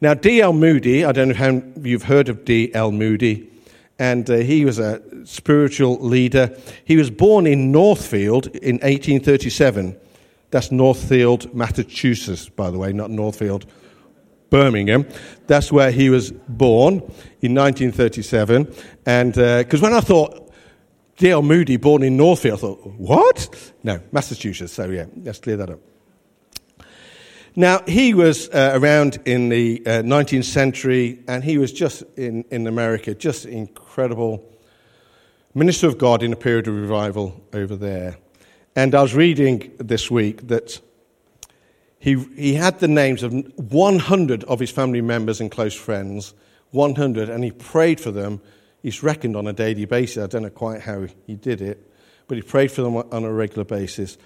Now, 0.00 0.14
D.L. 0.14 0.52
Moody, 0.54 1.04
I 1.04 1.12
don't 1.12 1.28
know 1.28 1.34
how 1.34 1.62
you've 1.82 2.04
heard 2.04 2.28
of 2.28 2.44
D.L. 2.44 2.92
Moody, 2.92 3.50
and 3.98 4.28
uh, 4.30 4.36
he 4.36 4.64
was 4.64 4.78
a 4.78 5.02
spiritual 5.26 5.98
leader. 5.98 6.56
He 6.86 6.96
was 6.96 7.10
born 7.10 7.46
in 7.46 7.70
Northfield 7.70 8.46
in 8.46 8.76
1837. 8.76 9.98
That's 10.50 10.72
Northfield, 10.72 11.54
Massachusetts, 11.54 12.48
by 12.48 12.70
the 12.70 12.78
way, 12.78 12.92
not 12.92 13.10
Northfield, 13.10 13.66
Birmingham. 14.50 15.06
That's 15.46 15.72
where 15.72 15.90
he 15.90 16.10
was 16.10 16.32
born 16.32 16.94
in 17.40 17.54
1937. 17.54 18.74
And 19.06 19.32
because 19.32 19.82
uh, 19.82 19.86
when 19.86 19.94
I 19.94 20.00
thought 20.00 20.52
D.L. 21.16 21.42
Moody, 21.42 21.76
born 21.76 22.02
in 22.02 22.16
Northfield, 22.16 22.58
I 22.58 22.60
thought, 22.60 22.86
what? 22.96 23.72
No, 23.82 24.00
Massachusetts. 24.10 24.72
So, 24.72 24.88
yeah, 24.90 25.06
let's 25.22 25.38
clear 25.38 25.56
that 25.58 25.70
up. 25.70 25.80
Now, 27.56 27.82
he 27.86 28.14
was 28.14 28.48
uh, 28.48 28.72
around 28.74 29.18
in 29.24 29.48
the 29.48 29.82
uh, 29.84 29.90
19th 30.02 30.44
century, 30.44 31.22
and 31.26 31.42
he 31.42 31.58
was 31.58 31.72
just 31.72 32.04
in, 32.16 32.44
in 32.50 32.66
America, 32.66 33.14
just 33.14 33.44
incredible 33.44 34.48
minister 35.54 35.88
of 35.88 35.98
God 35.98 36.22
in 36.22 36.32
a 36.32 36.36
period 36.36 36.68
of 36.68 36.74
revival 36.74 37.44
over 37.52 37.76
there. 37.76 38.16
And 38.76 38.94
I 38.94 39.02
was 39.02 39.14
reading 39.14 39.72
this 39.78 40.10
week 40.10 40.46
that 40.48 40.80
he, 42.00 42.14
he 42.34 42.54
had 42.54 42.78
the 42.80 42.88
names 42.88 43.22
of 43.22 43.32
100 43.32 44.44
of 44.44 44.58
his 44.58 44.70
family 44.70 45.02
members 45.02 45.38
and 45.38 45.50
close 45.50 45.74
friends, 45.74 46.32
100, 46.70 47.28
and 47.28 47.44
he 47.44 47.50
prayed 47.50 48.00
for 48.00 48.10
them. 48.10 48.40
He's 48.82 49.02
reckoned 49.02 49.36
on 49.36 49.46
a 49.46 49.52
daily 49.52 49.84
basis. 49.84 50.24
I 50.24 50.26
don't 50.26 50.42
know 50.42 50.50
quite 50.50 50.80
how 50.80 51.06
he 51.26 51.34
did 51.34 51.60
it, 51.60 51.92
but 52.26 52.38
he 52.38 52.42
prayed 52.42 52.72
for 52.72 52.80
them 52.80 52.96
on 52.96 53.24
a 53.24 53.30
regular 53.30 53.64
basis. 53.64 54.16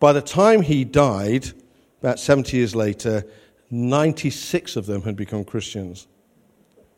By 0.00 0.14
the 0.14 0.22
time 0.22 0.62
he 0.62 0.84
died, 0.84 1.50
about 2.00 2.18
70 2.18 2.56
years 2.56 2.74
later, 2.74 3.26
96 3.70 4.76
of 4.76 4.86
them 4.86 5.02
had 5.02 5.14
become 5.14 5.44
Christians, 5.44 6.06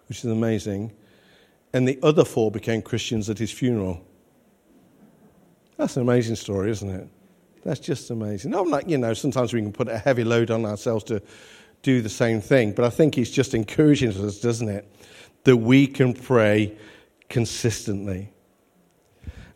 which 0.09 0.19
is 0.19 0.31
amazing. 0.31 0.93
And 1.73 1.89
the 1.89 1.99
other 2.05 2.25
four 2.25 2.53
became 2.53 2.83
Christians 2.83 3.29
at 3.29 3.39
his 3.39 3.51
funeral. 3.51 4.07
That's 5.77 5.97
an 5.97 6.03
amazing 6.03 6.37
story, 6.37 6.71
isn't 6.71 6.89
it? 6.89 7.09
That's 7.65 7.81
just 7.81 8.11
amazing. 8.11 8.55
I'm 8.55 8.71
like, 8.71 8.89
you 8.89 8.99
know, 8.99 9.13
sometimes 9.15 9.53
we 9.53 9.61
can 9.61 9.73
put 9.73 9.89
a 9.89 9.99
heavy 9.99 10.25
load 10.25 10.51
on 10.51 10.65
ourselves 10.65 11.05
to 11.05 11.23
do 11.83 12.01
the 12.01 12.09
same 12.09 12.41
thing, 12.41 12.73
but 12.73 12.85
I 12.85 12.91
think 12.91 13.15
he's 13.15 13.31
just 13.31 13.55
encouraging 13.55 14.11
us, 14.11 14.41
doesn't 14.41 14.69
it? 14.69 14.91
That 15.45 15.57
we 15.57 15.87
can 15.87 16.13
pray 16.15 16.77
consistently. 17.29 18.33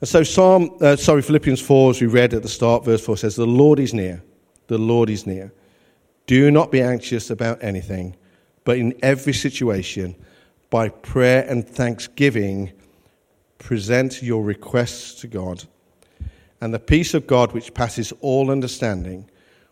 And 0.00 0.08
so, 0.08 0.22
Psalm, 0.22 0.76
uh, 0.80 0.96
sorry, 0.96 1.22
Philippians 1.22 1.60
4, 1.60 1.90
as 1.90 2.00
we 2.00 2.06
read 2.06 2.34
at 2.34 2.42
the 2.42 2.48
start, 2.48 2.84
verse 2.84 3.04
4 3.04 3.16
says, 3.16 3.36
The 3.36 3.46
Lord 3.46 3.78
is 3.78 3.94
near. 3.94 4.22
The 4.66 4.78
Lord 4.78 5.10
is 5.10 5.26
near. 5.26 5.52
Do 6.26 6.50
not 6.50 6.70
be 6.70 6.80
anxious 6.80 7.30
about 7.30 7.62
anything, 7.62 8.16
but 8.64 8.78
in 8.78 8.94
every 9.02 9.34
situation, 9.34 10.14
by 10.70 10.88
prayer 10.88 11.46
and 11.48 11.66
thanksgiving, 11.66 12.72
present 13.58 14.22
your 14.22 14.42
requests 14.42 15.20
to 15.20 15.26
God 15.26 15.64
and 16.64 16.72
the 16.72 16.78
peace 16.78 17.12
of 17.12 17.26
God, 17.26 17.52
which 17.52 17.74
passes 17.74 18.10
all 18.22 18.50
understanding, 18.50 19.28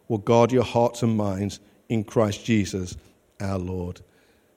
will 0.08 0.18
guard 0.18 0.52
your 0.52 0.62
hearts 0.62 1.02
and 1.02 1.16
minds 1.16 1.58
in 1.88 2.04
Christ 2.04 2.44
Jesus 2.44 2.98
our 3.40 3.56
Lord. 3.58 4.02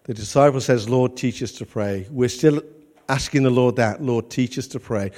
The 0.03 0.13
disciple 0.13 0.59
says, 0.59 0.89
Lord, 0.89 1.15
teach 1.15 1.41
us 1.41 1.53
to 1.53 1.65
pray. 1.65 2.05
We're 2.11 2.27
still 2.27 2.61
asking 3.07 3.43
the 3.43 3.51
Lord 3.51 3.77
that, 3.77 4.03
Lord, 4.03 4.29
teach 4.29 4.57
us 4.57 4.67
to 4.67 4.81
pray. 4.81 5.11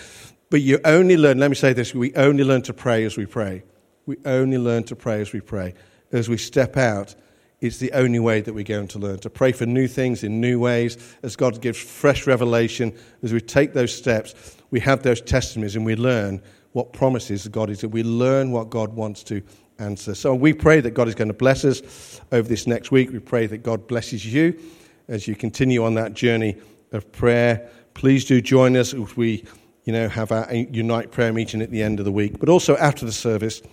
But 0.52 0.62
you 0.62 0.80
only 0.86 1.18
learn, 1.18 1.40
let 1.40 1.50
me 1.50 1.56
say 1.56 1.74
this, 1.74 1.92
we 1.96 2.14
only 2.14 2.44
learn 2.44 2.62
to 2.62 2.74
pray 2.74 3.04
as 3.04 3.18
we 3.18 3.26
pray. 3.26 3.64
We 4.06 4.18
only 4.24 4.60
learn 4.60 4.84
to 4.84 4.96
pray 4.96 5.20
as 5.20 5.34
we 5.34 5.42
pray. 5.42 5.74
As 6.12 6.30
we 6.30 6.38
step 6.38 6.78
out, 6.78 7.16
it's 7.62 7.78
the 7.80 7.94
only 7.94 8.20
way 8.20 8.42
that 8.42 8.54
we're 8.54 8.64
going 8.64 8.90
to 8.90 9.00
learn 9.00 9.18
to 9.22 9.32
pray 9.32 9.54
for 9.54 9.66
new 9.66 9.88
things 9.88 10.24
in 10.24 10.40
new 10.40 10.60
ways, 10.60 11.00
as 11.24 11.36
God 11.36 11.62
gives 11.62 11.80
fresh 11.80 12.28
revelation. 12.28 12.96
As 13.24 13.34
we 13.34 13.42
take 13.42 13.74
those 13.74 13.96
steps, 13.96 14.56
we 14.70 14.82
have 14.82 15.02
those 15.02 15.20
testimonies 15.20 15.76
and 15.76 15.84
we 15.84 15.96
learn 15.96 16.44
what 16.78 16.94
promises 16.94 17.48
God 17.48 17.72
is, 17.72 17.82
that 17.82 17.90
we 17.90 18.04
learn 18.04 18.52
what 18.52 18.70
God 18.70 18.94
wants 18.94 19.24
to 19.24 19.42
answer. 19.80 20.14
So 20.14 20.36
we 20.36 20.54
pray 20.54 20.80
that 20.80 20.92
God 20.92 21.08
is 21.08 21.16
going 21.16 21.28
to 21.28 21.34
bless 21.34 21.66
us 21.66 22.22
over 22.32 22.48
this 22.48 22.68
next 22.68 22.92
week. 22.92 23.12
We 23.12 23.18
pray 23.18 23.48
that 23.48 23.64
God 23.64 23.88
blesses 23.88 24.32
you 24.32 24.60
as 25.08 25.28
you 25.28 25.36
continue 25.36 25.84
on 25.84 25.96
that 25.96 26.14
journey 26.14 26.56
of 26.92 27.12
prayer. 27.12 27.68
Please 27.96 28.26
do 28.26 28.42
join 28.42 28.78
us 28.78 28.94
if 28.94 29.18
we, 29.18 29.44
you 29.86 29.92
know, 29.92 30.08
have 30.08 30.32
our 30.32 30.54
Unite 30.54 31.10
prayer 31.10 31.34
meeting 31.34 31.64
at 31.64 31.72
the 31.72 31.82
end 31.82 31.98
of 31.98 32.06
the 32.06 32.12
week. 32.12 32.38
But 32.38 32.48
also 32.48 32.78
after 32.78 33.08
the 33.08 33.12
service, 33.12 33.64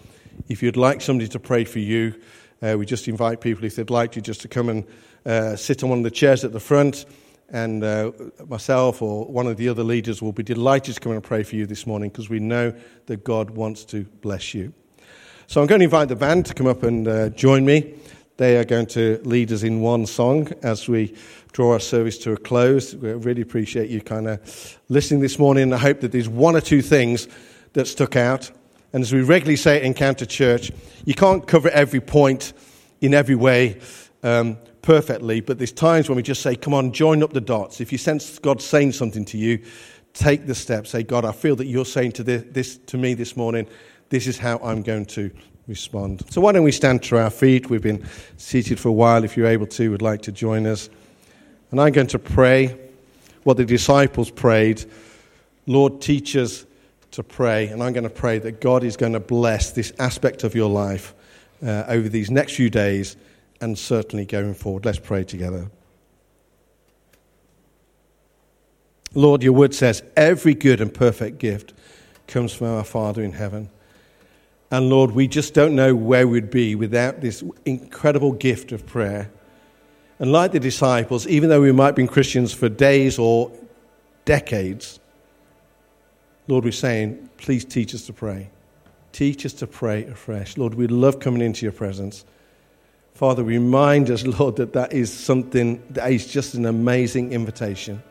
if 0.48 0.62
you'd 0.62 0.78
like 0.78 1.02
somebody 1.02 1.28
to 1.28 1.38
pray 1.38 1.64
for 1.64 1.80
you, 1.80 2.18
uh, 2.62 2.76
we 2.78 2.86
just 2.86 3.06
invite 3.06 3.42
people, 3.42 3.66
if 3.66 3.76
they'd 3.76 3.90
like 3.90 4.12
to, 4.12 4.22
just 4.22 4.40
to 4.40 4.48
come 4.48 4.70
and 4.70 4.86
uh, 5.26 5.56
sit 5.56 5.82
on 5.82 5.90
one 5.90 5.98
of 5.98 6.04
the 6.04 6.10
chairs 6.10 6.42
at 6.42 6.54
the 6.54 6.60
front 6.60 7.04
and 7.50 7.84
uh, 7.84 8.10
myself 8.48 9.02
or 9.02 9.26
one 9.26 9.46
of 9.46 9.56
the 9.56 9.68
other 9.68 9.84
leaders 9.84 10.22
will 10.22 10.32
be 10.32 10.42
delighted 10.42 10.94
to 10.94 11.00
come 11.00 11.12
and 11.12 11.22
pray 11.22 11.42
for 11.42 11.56
you 11.56 11.66
this 11.66 11.86
morning 11.86 12.10
because 12.10 12.28
we 12.28 12.40
know 12.40 12.74
that 13.06 13.24
God 13.24 13.50
wants 13.50 13.84
to 13.86 14.04
bless 14.22 14.54
you. 14.54 14.72
So 15.46 15.60
I'm 15.60 15.66
going 15.66 15.80
to 15.80 15.84
invite 15.84 16.08
the 16.08 16.16
band 16.16 16.46
to 16.46 16.54
come 16.54 16.66
up 16.66 16.82
and 16.82 17.06
uh, 17.06 17.28
join 17.30 17.64
me. 17.64 17.94
They 18.36 18.56
are 18.56 18.64
going 18.64 18.86
to 18.86 19.20
lead 19.24 19.52
us 19.52 19.62
in 19.62 19.80
one 19.80 20.06
song 20.06 20.48
as 20.62 20.88
we 20.88 21.14
draw 21.52 21.72
our 21.72 21.80
service 21.80 22.18
to 22.18 22.32
a 22.32 22.36
close. 22.36 22.94
We 22.94 23.12
really 23.12 23.42
appreciate 23.42 23.90
you 23.90 24.00
kind 24.00 24.26
of 24.26 24.78
listening 24.88 25.20
this 25.20 25.38
morning. 25.38 25.72
I 25.72 25.76
hope 25.76 26.00
that 26.00 26.10
there's 26.10 26.28
one 26.28 26.56
or 26.56 26.60
two 26.60 26.82
things 26.82 27.28
that 27.74 27.86
stuck 27.86 28.16
out. 28.16 28.50
And 28.92 29.02
as 29.02 29.12
we 29.12 29.22
regularly 29.22 29.56
say 29.56 29.76
at 29.76 29.82
Encounter 29.84 30.26
Church, 30.26 30.72
you 31.04 31.14
can't 31.14 31.46
cover 31.46 31.68
every 31.70 32.00
point 32.00 32.54
in 33.00 33.14
every 33.14 33.34
way. 33.36 33.80
Um, 34.22 34.56
perfectly, 34.84 35.40
but 35.40 35.56
there's 35.56 35.72
times 35.72 36.10
when 36.10 36.16
we 36.16 36.22
just 36.22 36.42
say, 36.42 36.54
Come 36.54 36.74
on, 36.74 36.92
join 36.92 37.22
up 37.22 37.32
the 37.32 37.40
dots. 37.40 37.80
If 37.80 37.90
you 37.90 37.98
sense 37.98 38.38
God 38.38 38.60
saying 38.60 38.92
something 38.92 39.24
to 39.26 39.38
you, 39.38 39.64
take 40.12 40.46
the 40.46 40.54
step. 40.54 40.86
Say, 40.86 41.02
God, 41.02 41.24
I 41.24 41.32
feel 41.32 41.56
that 41.56 41.66
you're 41.66 41.86
saying 41.86 42.12
to 42.12 42.22
this, 42.22 42.44
this 42.50 42.76
to 42.76 42.98
me 42.98 43.14
this 43.14 43.36
morning, 43.36 43.66
this 44.10 44.26
is 44.26 44.38
how 44.38 44.58
I'm 44.58 44.82
going 44.82 45.06
to 45.06 45.30
respond. 45.66 46.22
So 46.30 46.42
why 46.42 46.52
don't 46.52 46.64
we 46.64 46.70
stand 46.70 47.02
to 47.04 47.16
our 47.16 47.30
feet? 47.30 47.70
We've 47.70 47.82
been 47.82 48.06
seated 48.36 48.78
for 48.78 48.90
a 48.90 48.92
while. 48.92 49.24
If 49.24 49.36
you're 49.36 49.46
able 49.46 49.66
to, 49.68 49.90
would 49.90 50.02
like 50.02 50.20
to 50.22 50.32
join 50.32 50.66
us. 50.66 50.90
And 51.70 51.80
I'm 51.80 51.92
going 51.92 52.06
to 52.08 52.18
pray 52.18 52.78
what 53.44 53.56
the 53.56 53.64
disciples 53.64 54.30
prayed. 54.30 54.84
Lord, 55.66 56.02
teach 56.02 56.36
us 56.36 56.66
to 57.12 57.22
pray. 57.22 57.68
And 57.68 57.82
I'm 57.82 57.94
going 57.94 58.04
to 58.04 58.10
pray 58.10 58.38
that 58.40 58.60
God 58.60 58.84
is 58.84 58.98
going 58.98 59.14
to 59.14 59.20
bless 59.20 59.70
this 59.70 59.94
aspect 59.98 60.44
of 60.44 60.54
your 60.54 60.68
life 60.68 61.14
uh, 61.64 61.84
over 61.88 62.10
these 62.10 62.30
next 62.30 62.56
few 62.56 62.68
days 62.68 63.16
and 63.64 63.78
certainly 63.78 64.26
going 64.26 64.52
forward. 64.52 64.84
Let's 64.84 64.98
pray 64.98 65.24
together. 65.24 65.70
Lord, 69.14 69.42
your 69.42 69.54
word 69.54 69.74
says 69.74 70.02
every 70.18 70.52
good 70.52 70.82
and 70.82 70.92
perfect 70.92 71.38
gift 71.38 71.72
comes 72.26 72.52
from 72.52 72.66
our 72.66 72.84
Father 72.84 73.22
in 73.22 73.32
heaven. 73.32 73.70
And 74.70 74.90
Lord, 74.90 75.12
we 75.12 75.28
just 75.28 75.54
don't 75.54 75.74
know 75.74 75.94
where 75.94 76.28
we'd 76.28 76.50
be 76.50 76.74
without 76.74 77.22
this 77.22 77.42
incredible 77.64 78.32
gift 78.32 78.70
of 78.70 78.84
prayer. 78.84 79.30
And 80.18 80.30
like 80.30 80.52
the 80.52 80.60
disciples, 80.60 81.26
even 81.26 81.48
though 81.48 81.62
we 81.62 81.72
might 81.72 81.86
have 81.86 81.94
been 81.94 82.06
Christians 82.06 82.52
for 82.52 82.68
days 82.68 83.18
or 83.18 83.50
decades, 84.26 85.00
Lord, 86.48 86.64
we're 86.64 86.72
saying, 86.72 87.30
please 87.38 87.64
teach 87.64 87.94
us 87.94 88.04
to 88.08 88.12
pray. 88.12 88.50
Teach 89.12 89.46
us 89.46 89.54
to 89.54 89.66
pray 89.66 90.04
afresh. 90.04 90.58
Lord, 90.58 90.74
we 90.74 90.86
love 90.86 91.18
coming 91.18 91.40
into 91.40 91.64
your 91.64 91.72
presence. 91.72 92.26
Father, 93.14 93.44
remind 93.44 94.10
us, 94.10 94.26
Lord, 94.38 94.56
that 94.56 94.72
that 94.72 94.92
is 94.92 95.12
something 95.12 95.82
that 95.90 96.10
is 96.12 96.26
just 96.26 96.54
an 96.54 96.66
amazing 96.66 97.32
invitation. 97.32 98.02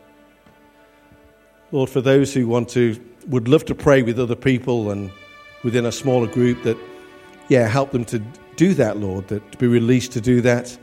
Lord, 1.72 1.90
for 1.90 2.00
those 2.00 2.32
who 2.32 2.46
want 2.46 2.70
to, 2.70 2.98
would 3.28 3.48
love 3.48 3.64
to 3.66 3.74
pray 3.74 4.02
with 4.02 4.18
other 4.18 4.36
people 4.36 4.90
and 4.90 5.10
within 5.62 5.86
a 5.86 5.92
smaller 5.92 6.26
group, 6.26 6.62
that, 6.62 6.78
yeah, 7.48 7.66
help 7.68 7.90
them 7.90 8.04
to 8.06 8.18
do 8.56 8.74
that, 8.74 8.96
Lord, 8.96 9.28
that 9.28 9.52
to 9.52 9.58
be 9.58 9.66
released 9.66 10.12
to 10.12 10.20
do 10.20 10.40
that. 10.42 10.76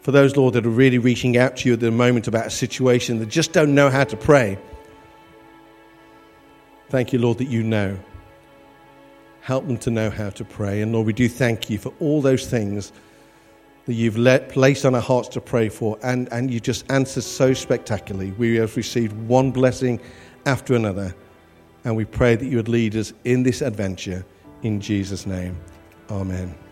For 0.00 0.12
those, 0.12 0.36
Lord, 0.36 0.54
that 0.54 0.64
are 0.64 0.70
really 0.70 0.98
reaching 0.98 1.36
out 1.36 1.56
to 1.58 1.68
you 1.68 1.74
at 1.74 1.80
the 1.80 1.90
moment 1.90 2.28
about 2.28 2.46
a 2.46 2.50
situation 2.50 3.18
that 3.18 3.26
just 3.26 3.52
don't 3.52 3.74
know 3.74 3.90
how 3.90 4.04
to 4.04 4.16
pray, 4.16 4.58
thank 6.90 7.12
you, 7.12 7.18
Lord, 7.18 7.38
that 7.38 7.48
you 7.48 7.62
know. 7.62 7.98
Help 9.44 9.66
them 9.66 9.76
to 9.76 9.90
know 9.90 10.08
how 10.08 10.30
to 10.30 10.42
pray. 10.42 10.80
And 10.80 10.94
Lord, 10.94 11.06
we 11.06 11.12
do 11.12 11.28
thank 11.28 11.68
you 11.68 11.76
for 11.76 11.92
all 12.00 12.22
those 12.22 12.46
things 12.46 12.92
that 13.84 13.92
you've 13.92 14.16
let, 14.16 14.48
placed 14.48 14.86
on 14.86 14.94
our 14.94 15.02
hearts 15.02 15.28
to 15.28 15.40
pray 15.42 15.68
for, 15.68 15.98
and, 16.02 16.32
and 16.32 16.50
you 16.50 16.60
just 16.60 16.90
answered 16.90 17.24
so 17.24 17.52
spectacularly. 17.52 18.32
We 18.32 18.56
have 18.56 18.74
received 18.74 19.12
one 19.28 19.50
blessing 19.50 20.00
after 20.46 20.74
another, 20.74 21.14
and 21.84 21.94
we 21.94 22.06
pray 22.06 22.36
that 22.36 22.46
you 22.46 22.56
would 22.56 22.70
lead 22.70 22.96
us 22.96 23.12
in 23.24 23.42
this 23.42 23.60
adventure. 23.60 24.24
In 24.62 24.80
Jesus' 24.80 25.26
name, 25.26 25.60
amen. 26.08 26.63